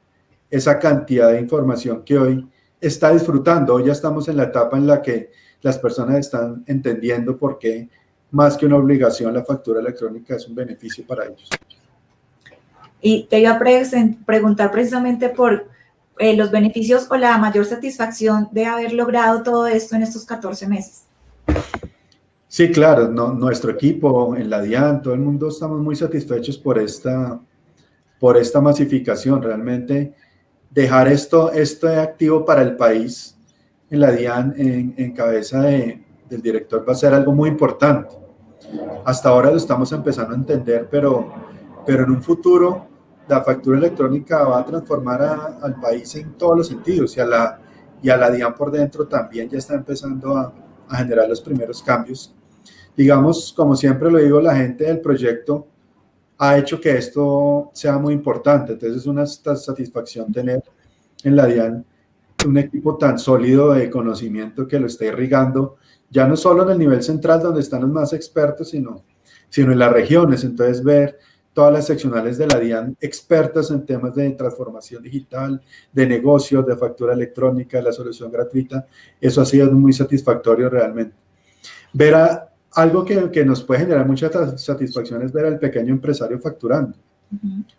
esa 0.50 0.78
cantidad 0.78 1.31
de 1.33 1.40
información 1.40 2.02
que 2.02 2.19
hoy 2.19 2.49
está 2.81 3.12
disfrutando. 3.12 3.75
Hoy 3.75 3.85
ya 3.85 3.93
estamos 3.93 4.28
en 4.28 4.37
la 4.37 4.45
etapa 4.45 4.76
en 4.76 4.87
la 4.87 5.00
que 5.00 5.31
las 5.62 5.78
personas 5.78 6.17
están 6.17 6.64
entendiendo 6.67 7.37
por 7.37 7.59
qué 7.59 7.88
más 8.31 8.57
que 8.57 8.67
una 8.67 8.76
obligación 8.76 9.33
la 9.33 9.45
factura 9.45 9.81
electrónica 9.81 10.37
es 10.37 10.47
un 10.47 10.55
beneficio 10.55 11.05
para 11.07 11.25
ellos. 11.26 11.49
Y 13.00 13.25
te 13.25 13.40
iba 13.40 13.52
a 13.52 13.59
preguntar 14.26 14.71
precisamente 14.71 15.28
por 15.28 15.69
eh, 16.19 16.37
los 16.37 16.51
beneficios 16.51 17.07
o 17.11 17.17
la 17.17 17.39
mayor 17.39 17.65
satisfacción 17.65 18.49
de 18.53 18.67
haber 18.67 18.93
logrado 18.93 19.43
todo 19.43 19.67
esto 19.67 19.97
en 19.97 20.03
estos 20.03 20.25
14 20.25 20.67
meses. 20.67 21.05
Sí, 22.47 22.71
claro, 22.73 23.09
nuestro 23.09 23.71
equipo 23.71 24.35
en 24.35 24.49
la 24.49 24.63
DIAN, 24.63 25.03
todo 25.03 25.13
el 25.13 25.21
mundo 25.21 25.49
estamos 25.49 25.81
muy 25.81 25.95
satisfechos 25.95 26.57
por 26.57 26.79
esta, 26.79 27.39
por 28.19 28.39
esta 28.39 28.61
masificación. 28.61 29.43
Realmente 29.43 30.15
dejar 30.71 31.09
esto, 31.09 31.53
esto 31.53 31.89
activo 31.89 32.45
para 32.45 32.63
el 32.63 32.75
país 32.75 33.37
en 33.91 34.01
la 34.01 34.11
DIAN 34.13 34.55
en, 34.57 35.13
cabeza 35.13 35.61
de, 35.61 36.03
del 36.29 36.43
director 36.43 36.87
va 36.89 36.93
a 36.93 36.97
ser 36.97 37.13
algo 37.13 37.33
muy 37.33 37.51
importante. 37.51 38.17
Hasta 39.05 39.29
ahora 39.29 39.51
lo 39.51 39.57
estamos 39.57 39.93
empezando 39.93 40.33
a 40.33 40.37
entender, 40.37 40.89
pero, 40.91 41.33
pero 41.87 42.05
en 42.05 42.11
un 42.11 42.23
futuro 42.23 42.87
la 43.28 43.42
factura 43.42 43.78
electrónica 43.78 44.42
va 44.44 44.61
a 44.61 44.64
transformar 44.64 45.58
al 45.62 45.80
país 45.80 46.14
en 46.16 46.32
todos 46.32 46.56
los 46.56 46.68
sentidos 46.68 47.16
y 47.16 47.20
a, 47.20 47.26
la, 47.26 47.61
y 48.02 48.08
a 48.08 48.16
la 48.16 48.30
DIAN 48.30 48.54
por 48.54 48.70
dentro 48.70 49.06
también 49.06 49.49
ya 49.49 49.58
está 49.58 49.75
empezando 49.75 50.37
a, 50.37 50.52
a 50.88 50.97
generar 50.97 51.28
los 51.28 51.40
primeros 51.40 51.82
cambios. 51.82 52.35
Digamos, 52.97 53.52
como 53.56 53.76
siempre 53.76 54.11
lo 54.11 54.18
digo, 54.18 54.40
la 54.40 54.56
gente 54.56 54.85
del 54.85 55.00
proyecto 55.00 55.66
ha 56.38 56.56
hecho 56.56 56.80
que 56.80 56.97
esto 56.97 57.70
sea 57.75 57.99
muy 57.99 58.14
importante. 58.14 58.73
Entonces 58.73 58.99
es 58.99 59.06
una 59.06 59.26
satisfacción 59.26 60.32
tener 60.32 60.62
en 61.23 61.37
la 61.37 61.47
DIAN 61.47 61.85
un 62.47 62.56
equipo 62.56 62.97
tan 62.97 63.18
sólido 63.18 63.73
de 63.73 63.90
conocimiento 63.90 64.66
que 64.66 64.78
lo 64.78 64.87
está 64.87 65.06
irrigando, 65.06 65.76
ya 66.08 66.26
no 66.26 66.37
solo 66.37 66.62
en 66.62 66.70
el 66.70 66.78
nivel 66.78 67.02
central 67.02 67.42
donde 67.42 67.61
están 67.61 67.82
los 67.82 67.90
más 67.90 68.12
expertos, 68.12 68.70
sino, 68.70 69.02
sino 69.49 69.73
en 69.73 69.78
las 69.78 69.92
regiones. 69.92 70.44
Entonces, 70.44 70.82
ver 70.82 71.18
todas 71.59 71.73
las 71.73 71.87
seccionales 71.87 72.38
de 72.38 72.47
la 72.47 72.61
DIAN 72.61 72.97
expertas 73.00 73.73
en 73.73 73.85
temas 73.85 74.15
de 74.15 74.31
transformación 74.31 75.03
digital, 75.03 75.61
de 75.93 76.07
negocios, 76.07 76.65
de 76.65 76.77
factura 76.77 77.15
electrónica, 77.15 77.79
de 77.79 77.83
la 77.83 77.91
solución 77.91 78.31
gratuita, 78.31 78.87
eso 79.21 79.41
ha 79.41 79.45
sido 79.45 79.73
muy 79.73 79.93
satisfactorio 79.93 80.71
realmente. 80.71 81.17
Ver 81.93 82.15
algo 82.75 83.05
que, 83.05 83.29
que, 83.33 83.45
nos 83.45 83.65
puede 83.65 83.81
generar 83.81 84.07
mucha 84.07 84.31
satisfacción 84.57 85.21
es 85.23 85.33
ver 85.33 85.47
al 85.47 85.59
pequeño 85.59 85.93
empresario 85.95 86.38
facturando. 86.38 86.97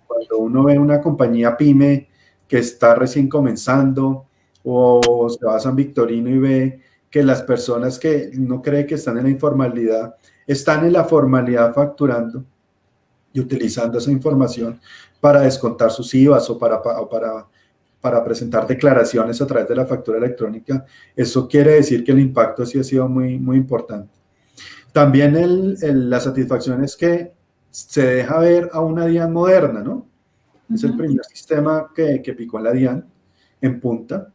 Cuando 0.06 0.40
uno 0.40 0.66
ve 0.66 0.78
una 0.78 1.00
compañía 1.00 1.56
pyme 1.56 2.10
que 2.50 2.58
está 2.58 2.96
recién 2.96 3.30
comenzando 3.30 4.26
o 4.62 5.30
se 5.30 5.46
va 5.46 5.56
a 5.56 5.60
San 5.62 5.78
Victorino 5.78 6.30
y 6.30 6.38
ve 6.38 6.82
que 7.10 7.24
las 7.24 7.44
personas 7.44 7.98
que 7.98 8.30
no 8.34 8.62
cree 8.62 8.86
que 8.86 8.96
están 8.96 9.18
en 9.20 9.24
la 9.24 9.30
informalidad 9.30 10.16
están 10.46 10.86
en 10.86 10.92
la 10.92 11.06
formalidad 11.06 11.74
facturando 11.74 12.44
y 13.34 13.40
utilizando 13.40 13.98
esa 13.98 14.12
información 14.12 14.80
para 15.20 15.42
descontar 15.42 15.92
sus 15.92 16.14
IVAs 16.14 16.50
o 16.50 16.58
para, 16.58 16.82
para, 16.82 17.48
para 18.02 18.24
presentar 18.24 18.66
declaraciones 18.66 19.42
a 19.42 19.48
través 19.48 19.68
de 19.68 19.76
la 19.76 19.86
factura 19.86 20.18
electrónica, 20.18 20.86
eso 21.16 21.48
quiere 21.48 21.74
decir 21.74 22.04
que 22.04 22.12
el 22.12 22.20
impacto 22.20 22.66
sí 22.66 22.80
ha 22.80 22.84
sido 22.84 23.08
muy, 23.08 23.38
muy 23.38 23.58
importante. 23.58 24.12
También 24.92 25.36
el, 25.36 26.10
la 26.10 26.20
satisfacción 26.20 26.84
es 26.84 26.96
que 26.96 27.34
se 27.70 28.06
deja 28.06 28.40
ver 28.40 28.70
a 28.74 28.80
una 28.80 29.06
DIAN 29.06 29.32
moderna, 29.32 29.82
¿no? 29.82 30.08
Es 30.74 30.84
el 30.84 30.96
primer 30.96 31.26
sistema 31.26 31.92
que, 31.96 32.22
que, 32.22 32.34
picó 32.34 32.60
en 32.60 32.64
la 32.64 32.72
DIAN 32.72 33.06
en 33.62 33.80
punta. 33.80 34.32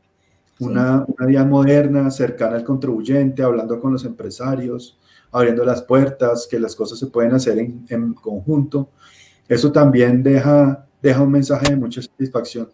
Una, 0.61 1.05
una 1.07 1.27
DIAN 1.27 1.49
moderna, 1.49 2.11
cercana 2.11 2.57
al 2.57 2.65
contribuyente, 2.65 3.43
hablando 3.43 3.81
con 3.81 3.93
los 3.93 4.05
empresarios, 4.05 4.99
abriendo 5.35 5.65
las 5.65 5.83
puertas, 5.83 6.47
que 6.49 6.61
las 6.61 6.77
cosas 6.77 6.97
se 6.97 7.09
pueden 7.09 7.35
hacer 7.35 7.59
en, 7.59 8.15
conjunto. 8.15 8.91
Eso 9.49 9.73
también 9.73 10.23
deja, 10.23 10.87
deja 11.03 11.21
un 11.21 11.33
mensaje 11.33 11.71
de 11.71 11.77
mucha 11.77 12.01
satisfacción. 12.01 12.69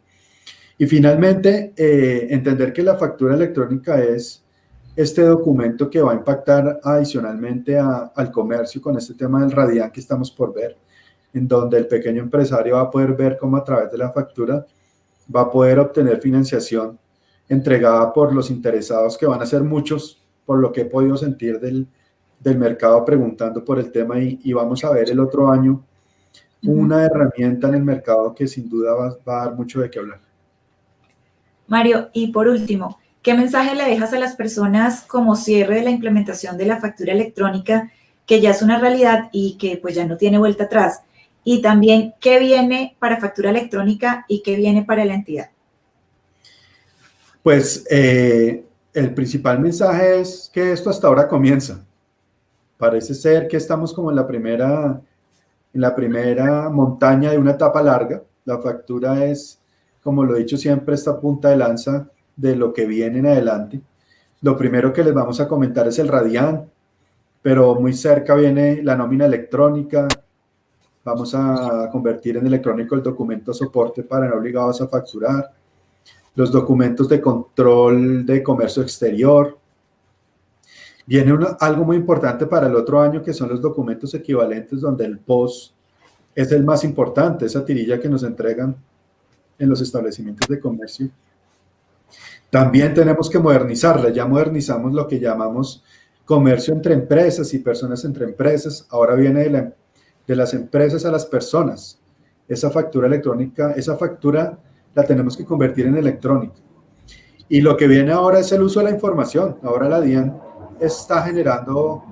Y 0.76 0.87
finalmente, 0.87 1.73
eh, 1.75 2.26
entender 2.29 2.75
que 2.75 2.83
la 2.83 2.97
factura 2.97 3.35
electrónica 3.35 3.99
es 4.05 4.45
este 4.95 5.23
documento 5.23 5.88
que 5.88 6.02
va 6.02 6.12
a 6.12 6.17
impactar 6.17 6.81
adicionalmente 6.85 7.79
al 7.79 8.31
comercio 8.31 8.83
con 8.83 8.99
este 8.99 9.14
tema 9.14 9.40
del 9.40 9.52
radián 9.52 9.90
que 9.90 10.00
estamos 10.00 10.31
por 10.31 10.52
ver, 10.52 10.76
en 11.33 11.49
donde 11.49 11.79
el 11.79 11.87
pequeño 11.87 12.23
empresario 12.23 12.75
va 12.75 12.83
a 12.83 12.90
poder 12.90 13.14
ver 13.14 13.38
cómo 13.38 13.57
a 13.57 13.64
través 13.64 13.90
de 13.90 13.97
la 13.97 14.12
factura 14.12 14.67
va 15.35 15.43
a 15.43 15.50
poder 15.50 15.79
obtener 15.79 16.21
financiación 16.21 16.99
entregada 17.49 18.12
por 18.12 18.35
los 18.35 18.50
interesados, 18.50 19.17
que 19.17 19.25
van 19.25 19.40
a 19.40 19.47
ser 19.47 19.62
muchos, 19.62 20.23
por 20.45 20.59
lo 20.59 20.71
que 20.73 20.83
he 20.83 20.85
podido 20.85 21.17
sentir 21.17 21.59
del, 21.59 21.88
del 22.40 22.59
mercado 22.59 23.04
preguntando 23.04 23.64
por 23.64 23.78
el 23.78 23.92
tema 23.92 24.18
y, 24.18 24.52
vamos 24.52 24.82
a 24.85 24.90
ver 24.90 25.11
el 25.11 25.20
otro 25.20 25.50
año 25.50 25.85
una 26.62 27.05
herramienta 27.05 27.68
en 27.68 27.74
el 27.74 27.85
mercado 27.85 28.35
que 28.35 28.48
sin 28.48 28.68
duda 28.68 28.94
va, 28.94 29.07
a 29.09 29.44
dar 29.46 29.55
mucho 29.55 29.81
de 29.81 29.90
qué 29.90 29.98
hablar. 29.98 30.20
Mario, 31.68 32.11
y 32.12 32.33
por 32.33 32.48
último, 32.48 32.98
¿qué 33.22 33.35
mensaje 33.35 33.74
le 33.74 33.85
dejas 33.85 34.12
a 34.12 34.18
las 34.18 34.35
personas 34.35 35.03
como 35.03 35.37
cierre 35.37 35.76
de 35.76 35.83
la 35.85 35.90
implementación 35.90 36.59
de 36.59 36.66
la 36.66 36.81
factura 36.81 37.12
electrónica, 37.12 37.90
que 38.26 38.40
ya 38.40 38.50
es 38.50 38.62
una 38.62 38.79
realidad 38.79 39.29
y 39.33 39.57
que 39.57 39.79
pues 39.81 39.94
ya 39.94 40.07
no 40.07 40.16
tiene 40.16 40.38
vuelta 40.38 40.64
atrás? 40.64 41.03
Y 41.44 41.62
también, 41.62 42.14
¿qué 42.20 42.38
viene 42.38 42.96
para 42.98 43.20
factura 43.20 43.50
electrónica 43.50 44.24
y 44.29 44.42
qué 44.42 44.57
viene 44.57 44.85
para 44.85 45.05
la 45.05 45.14
entidad? 45.14 45.50
Pues 47.42 47.87
eh, 47.90 48.64
el 48.92 49.14
principal 49.14 49.61
mensaje 49.61 50.20
es 50.20 50.50
que 50.53 50.72
esto 50.72 50.90
hasta 50.90 51.07
ahora 51.07 51.29
comienza. 51.29 51.83
Parece 52.81 53.12
ser 53.12 53.47
que 53.47 53.59
estamos 53.59 53.93
como 53.93 54.09
en 54.09 54.16
la 54.16 54.27
primera, 54.27 55.03
en 55.75 55.81
la 55.83 55.95
primera 55.95 56.71
montaña 56.71 57.31
de 57.31 57.37
una 57.37 57.51
etapa 57.51 57.83
larga. 57.83 58.23
La 58.47 58.59
factura 58.59 59.23
es, 59.23 59.61
como 60.03 60.25
lo 60.25 60.35
he 60.35 60.38
dicho 60.38 60.57
siempre, 60.57 60.95
esta 60.95 61.21
punta 61.21 61.51
de 61.51 61.59
lanza 61.59 62.09
de 62.35 62.57
lo 62.57 62.73
que 62.73 62.87
viene 62.87 63.19
en 63.19 63.27
adelante. 63.27 63.83
Lo 64.40 64.57
primero 64.57 64.95
que 64.95 65.05
les 65.05 65.12
vamos 65.12 65.38
a 65.40 65.47
comentar 65.47 65.87
es 65.88 65.99
el 65.99 66.09
radián, 66.09 66.71
pero 67.43 67.75
muy 67.75 67.93
cerca 67.93 68.35
viene 68.35 68.83
la 68.83 68.97
nómina 68.97 69.27
electrónica. 69.27 70.09
Vamos 71.05 71.35
a 71.35 71.90
convertir 71.93 72.38
en 72.38 72.47
electrónico 72.47 72.95
el 72.95 73.03
documento 73.03 73.53
soporte 73.53 74.05
para 74.05 74.27
no 74.27 74.37
obligados 74.37 74.81
a 74.81 74.88
facturar. 74.88 75.53
Los 76.35 76.51
documentos 76.51 77.11
de 77.11 77.21
control 77.21 78.25
de 78.25 78.43
comercio 78.43 78.83
exterior, 78.83 79.60
Viene 81.07 81.37
algo 81.61 81.85
muy 81.85 81.97
importante 81.97 82.47
para 82.47 82.67
el 82.67 82.77
otro 82.77 83.01
año 83.01 83.23
que 83.23 83.33
son 83.33 83.49
los 83.49 83.61
documentos 83.61 84.15
equivalentes 84.15 84.81
donde 84.81 85.05
el 85.05 85.19
POS 85.19 85.75
es 86.35 86.53
el 86.53 86.65
más 86.65 86.85
importante, 86.85 87.47
esa 87.47 87.65
tirilla 87.65 87.99
que 87.99 88.09
nos 88.09 88.23
entregan 88.23 88.77
en 89.59 89.69
los 89.69 89.81
establecimientos 89.81 90.49
de 90.49 90.61
comercio. 90.61 91.11
También 92.49 92.95
tenemos 92.95 93.29
que 93.29 93.39
modernizarla, 93.39 94.11
ya 94.11 94.27
modernizamos 94.27 94.93
lo 94.93 95.07
que 95.07 95.21
llamamos 95.21 95.85
comercio 96.25 96.75
entre 96.75 96.95
empresas 96.95 97.53
y 97.55 97.59
personas 97.59 98.05
entre 98.05 98.25
empresas, 98.25 98.87
ahora 98.91 99.15
viene 99.15 99.49
de, 99.49 99.73
de 100.27 100.37
las 100.37 100.55
empresas 100.55 101.05
a 101.05 101.11
las 101.11 101.27
personas. 101.27 101.99
Esa 102.49 102.71
factura 102.71 103.07
electrónica, 103.07 103.73
esa 103.73 103.97
factura 103.97 104.59
la 104.95 105.05
tenemos 105.05 105.37
que 105.37 105.45
convertir 105.45 105.87
en 105.87 105.97
electrónica. 105.97 106.55
Y 107.49 107.61
lo 107.61 107.77
que 107.77 107.89
viene 107.89 108.13
ahora 108.13 108.39
es 108.39 108.51
el 108.53 108.63
uso 108.63 108.81
de 108.81 108.87
la 108.87 108.93
información. 108.93 109.57
Ahora 109.63 109.89
la 109.89 110.01
DIAN 110.01 110.41
está 110.81 111.23
generando 111.23 112.03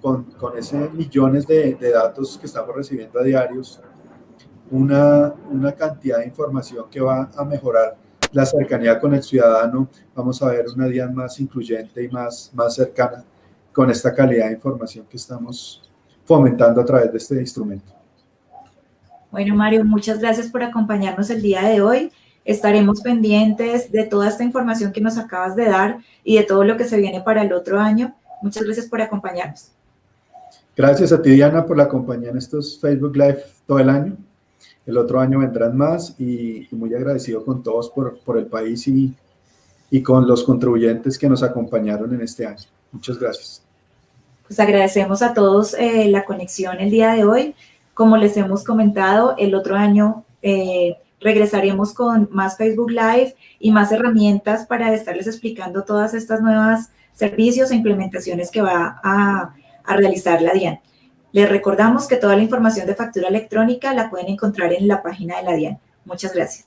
con, 0.00 0.24
con 0.32 0.56
ese 0.56 0.88
millones 0.90 1.46
de, 1.46 1.74
de, 1.74 1.90
datos 1.90 2.38
que 2.38 2.46
estamos 2.46 2.74
recibiendo 2.74 3.18
a 3.18 3.22
diarios 3.22 3.80
una, 4.70 5.34
una 5.50 5.72
cantidad 5.72 6.18
de 6.18 6.26
información 6.26 6.86
que 6.90 7.00
va 7.00 7.30
a 7.36 7.44
mejorar 7.44 7.96
la 8.32 8.44
cercanía 8.44 8.98
con 8.98 9.14
el 9.14 9.22
ciudadano. 9.22 9.88
Vamos 10.14 10.42
a 10.42 10.50
ver 10.50 10.66
una 10.74 10.86
día 10.86 11.08
más 11.08 11.38
incluyente 11.40 12.02
y 12.02 12.08
más, 12.08 12.50
más 12.54 12.74
cercana 12.74 13.24
con 13.72 13.90
esta 13.90 14.14
calidad 14.14 14.46
de 14.46 14.52
información 14.54 15.06
que 15.08 15.16
estamos 15.16 15.90
fomentando 16.24 16.80
a 16.80 16.84
través 16.84 17.10
de 17.12 17.18
este 17.18 17.40
instrumento. 17.40 17.92
Bueno, 19.30 19.54
Mario, 19.54 19.84
muchas 19.84 20.20
gracias 20.20 20.48
por 20.48 20.62
acompañarnos 20.62 21.28
el 21.30 21.42
día 21.42 21.62
de 21.62 21.80
hoy. 21.80 22.12
Estaremos 22.44 23.00
pendientes 23.00 23.90
de 23.90 24.04
toda 24.04 24.28
esta 24.28 24.44
información 24.44 24.92
que 24.92 25.00
nos 25.00 25.16
acabas 25.16 25.56
de 25.56 25.66
dar 25.66 25.98
y 26.22 26.36
de 26.36 26.44
todo 26.44 26.64
lo 26.64 26.76
que 26.76 26.84
se 26.84 26.98
viene 26.98 27.20
para 27.20 27.42
el 27.42 27.52
otro 27.52 27.80
año. 27.80 28.14
Muchas 28.42 28.64
gracias 28.64 28.86
por 28.86 29.00
acompañarnos. 29.00 29.70
Gracias 30.76 31.12
a 31.12 31.22
ti, 31.22 31.30
Diana, 31.30 31.64
por 31.64 31.76
la 31.76 31.88
compañía 31.88 32.30
en 32.30 32.38
estos 32.38 32.78
Facebook 32.80 33.16
Live 33.16 33.44
todo 33.66 33.78
el 33.78 33.88
año. 33.88 34.16
El 34.86 34.98
otro 34.98 35.20
año 35.20 35.38
vendrán 35.38 35.76
más 35.76 36.14
y, 36.20 36.68
muy 36.72 36.94
agradecido 36.94 37.44
con 37.44 37.62
todos 37.62 37.88
por, 37.90 38.18
por 38.18 38.36
el 38.36 38.46
país 38.46 38.86
y, 38.88 39.14
y 39.90 40.02
con 40.02 40.26
los 40.26 40.44
contribuyentes 40.44 41.18
que 41.18 41.28
nos 41.28 41.42
acompañaron 41.42 42.12
en 42.14 42.20
este 42.20 42.46
año. 42.46 42.64
Muchas 42.92 43.18
gracias. 43.18 43.62
Pues 44.46 44.60
agradecemos 44.60 45.22
a 45.22 45.32
todos 45.32 45.74
eh, 45.74 46.08
la 46.08 46.24
conexión 46.24 46.78
el 46.80 46.90
día 46.90 47.12
de 47.12 47.24
hoy. 47.24 47.54
Como 47.94 48.16
les 48.16 48.36
hemos 48.36 48.64
comentado, 48.64 49.34
el 49.38 49.54
otro 49.54 49.76
año 49.76 50.24
eh, 50.42 50.96
regresaremos 51.24 51.94
con 51.94 52.28
más 52.30 52.58
Facebook 52.58 52.90
Live 52.90 53.34
y 53.58 53.72
más 53.72 53.90
herramientas 53.90 54.66
para 54.66 54.92
estarles 54.92 55.26
explicando 55.26 55.82
todas 55.82 56.12
estas 56.12 56.42
nuevas 56.42 56.92
servicios 57.14 57.70
e 57.70 57.76
implementaciones 57.76 58.50
que 58.50 58.60
va 58.60 59.00
a, 59.02 59.54
realizar 59.86 60.40
la 60.40 60.52
DIAN. 60.52 60.80
Les 61.32 61.48
recordamos 61.48 62.06
que 62.06 62.16
toda 62.16 62.36
la 62.36 62.42
información 62.42 62.86
de 62.86 62.94
factura 62.94 63.28
electrónica 63.28 63.92
la 63.92 64.08
pueden 64.08 64.28
encontrar 64.28 64.72
en 64.72 64.88
la 64.88 65.02
página 65.02 65.36
de 65.36 65.42
la 65.42 65.52
DIAN. 65.52 65.78
Muchas 66.04 66.32
gracias. 66.34 66.66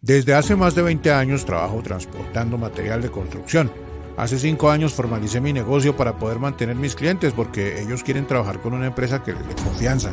Desde 0.00 0.34
hace 0.34 0.54
más 0.56 0.74
de 0.74 0.82
20 0.82 1.10
años 1.10 1.46
trabajo 1.46 1.82
transportando 1.82 2.58
material 2.58 3.00
de 3.00 3.10
construcción 3.10 3.83
Hace 4.16 4.38
cinco 4.38 4.70
años 4.70 4.94
formalicé 4.94 5.40
mi 5.40 5.52
negocio 5.52 5.96
para 5.96 6.18
poder 6.18 6.38
mantener 6.38 6.76
mis 6.76 6.94
clientes 6.94 7.32
porque 7.32 7.82
ellos 7.82 8.04
quieren 8.04 8.26
trabajar 8.26 8.60
con 8.60 8.72
una 8.72 8.86
empresa 8.86 9.22
que 9.22 9.32
les 9.32 9.46
dé 9.46 9.54
confianza. 9.56 10.12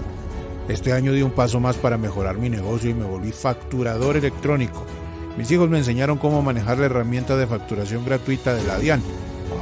Este 0.68 0.92
año 0.92 1.14
di 1.14 1.22
un 1.22 1.32
paso 1.32 1.60
más 1.60 1.76
para 1.78 1.98
mejorar 1.98 2.38
mi 2.38 2.50
negocio 2.50 2.90
y 2.90 2.96
me 2.96 3.06
volví 3.06 3.32
facturador 3.32 4.18
electrónico. 4.18 4.86
Mis 5.38 5.52
hijos 5.52 5.70
me 5.70 5.78
enseñaron 5.78 6.18
cómo 6.18 6.42
manejar 6.42 6.80
la 6.80 6.88
herramienta 6.88 7.38
de 7.38 7.48
facturación 7.48 8.04
gratuita 8.04 8.54
de 8.56 8.64
la 8.64 8.80
DIAN 8.80 9.02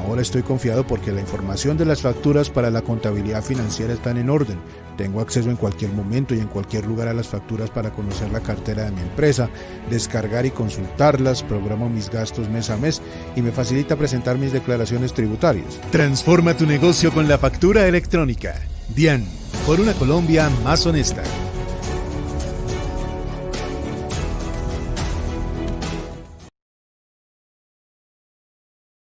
Ahora 0.09 0.23
estoy 0.23 0.41
confiado 0.41 0.87
porque 0.87 1.11
la 1.11 1.21
información 1.21 1.77
de 1.77 1.85
las 1.85 2.01
facturas 2.01 2.49
para 2.49 2.71
la 2.71 2.81
contabilidad 2.81 3.43
financiera 3.43 3.93
están 3.93 4.17
en 4.17 4.31
orden. 4.31 4.57
Tengo 4.97 5.21
acceso 5.21 5.51
en 5.51 5.55
cualquier 5.55 5.91
momento 5.93 6.33
y 6.33 6.39
en 6.39 6.47
cualquier 6.47 6.87
lugar 6.87 7.07
a 7.07 7.13
las 7.13 7.27
facturas 7.27 7.69
para 7.69 7.91
conocer 7.91 8.31
la 8.31 8.39
cartera 8.39 8.85
de 8.85 8.91
mi 8.91 9.01
empresa, 9.01 9.51
descargar 9.91 10.47
y 10.47 10.51
consultarlas, 10.51 11.43
programo 11.43 11.89
mis 11.89 12.09
gastos 12.09 12.49
mes 12.49 12.71
a 12.71 12.77
mes 12.77 13.03
y 13.35 13.43
me 13.43 13.51
facilita 13.51 13.97
presentar 13.97 14.39
mis 14.39 14.51
declaraciones 14.51 15.13
tributarias. 15.13 15.79
Transforma 15.91 16.57
tu 16.57 16.65
negocio 16.65 17.13
con 17.13 17.27
la 17.27 17.37
factura 17.37 17.85
electrónica. 17.85 18.55
DIAN 18.95 19.27
por 19.67 19.79
una 19.79 19.93
Colombia 19.93 20.49
más 20.63 20.87
honesta. 20.87 21.21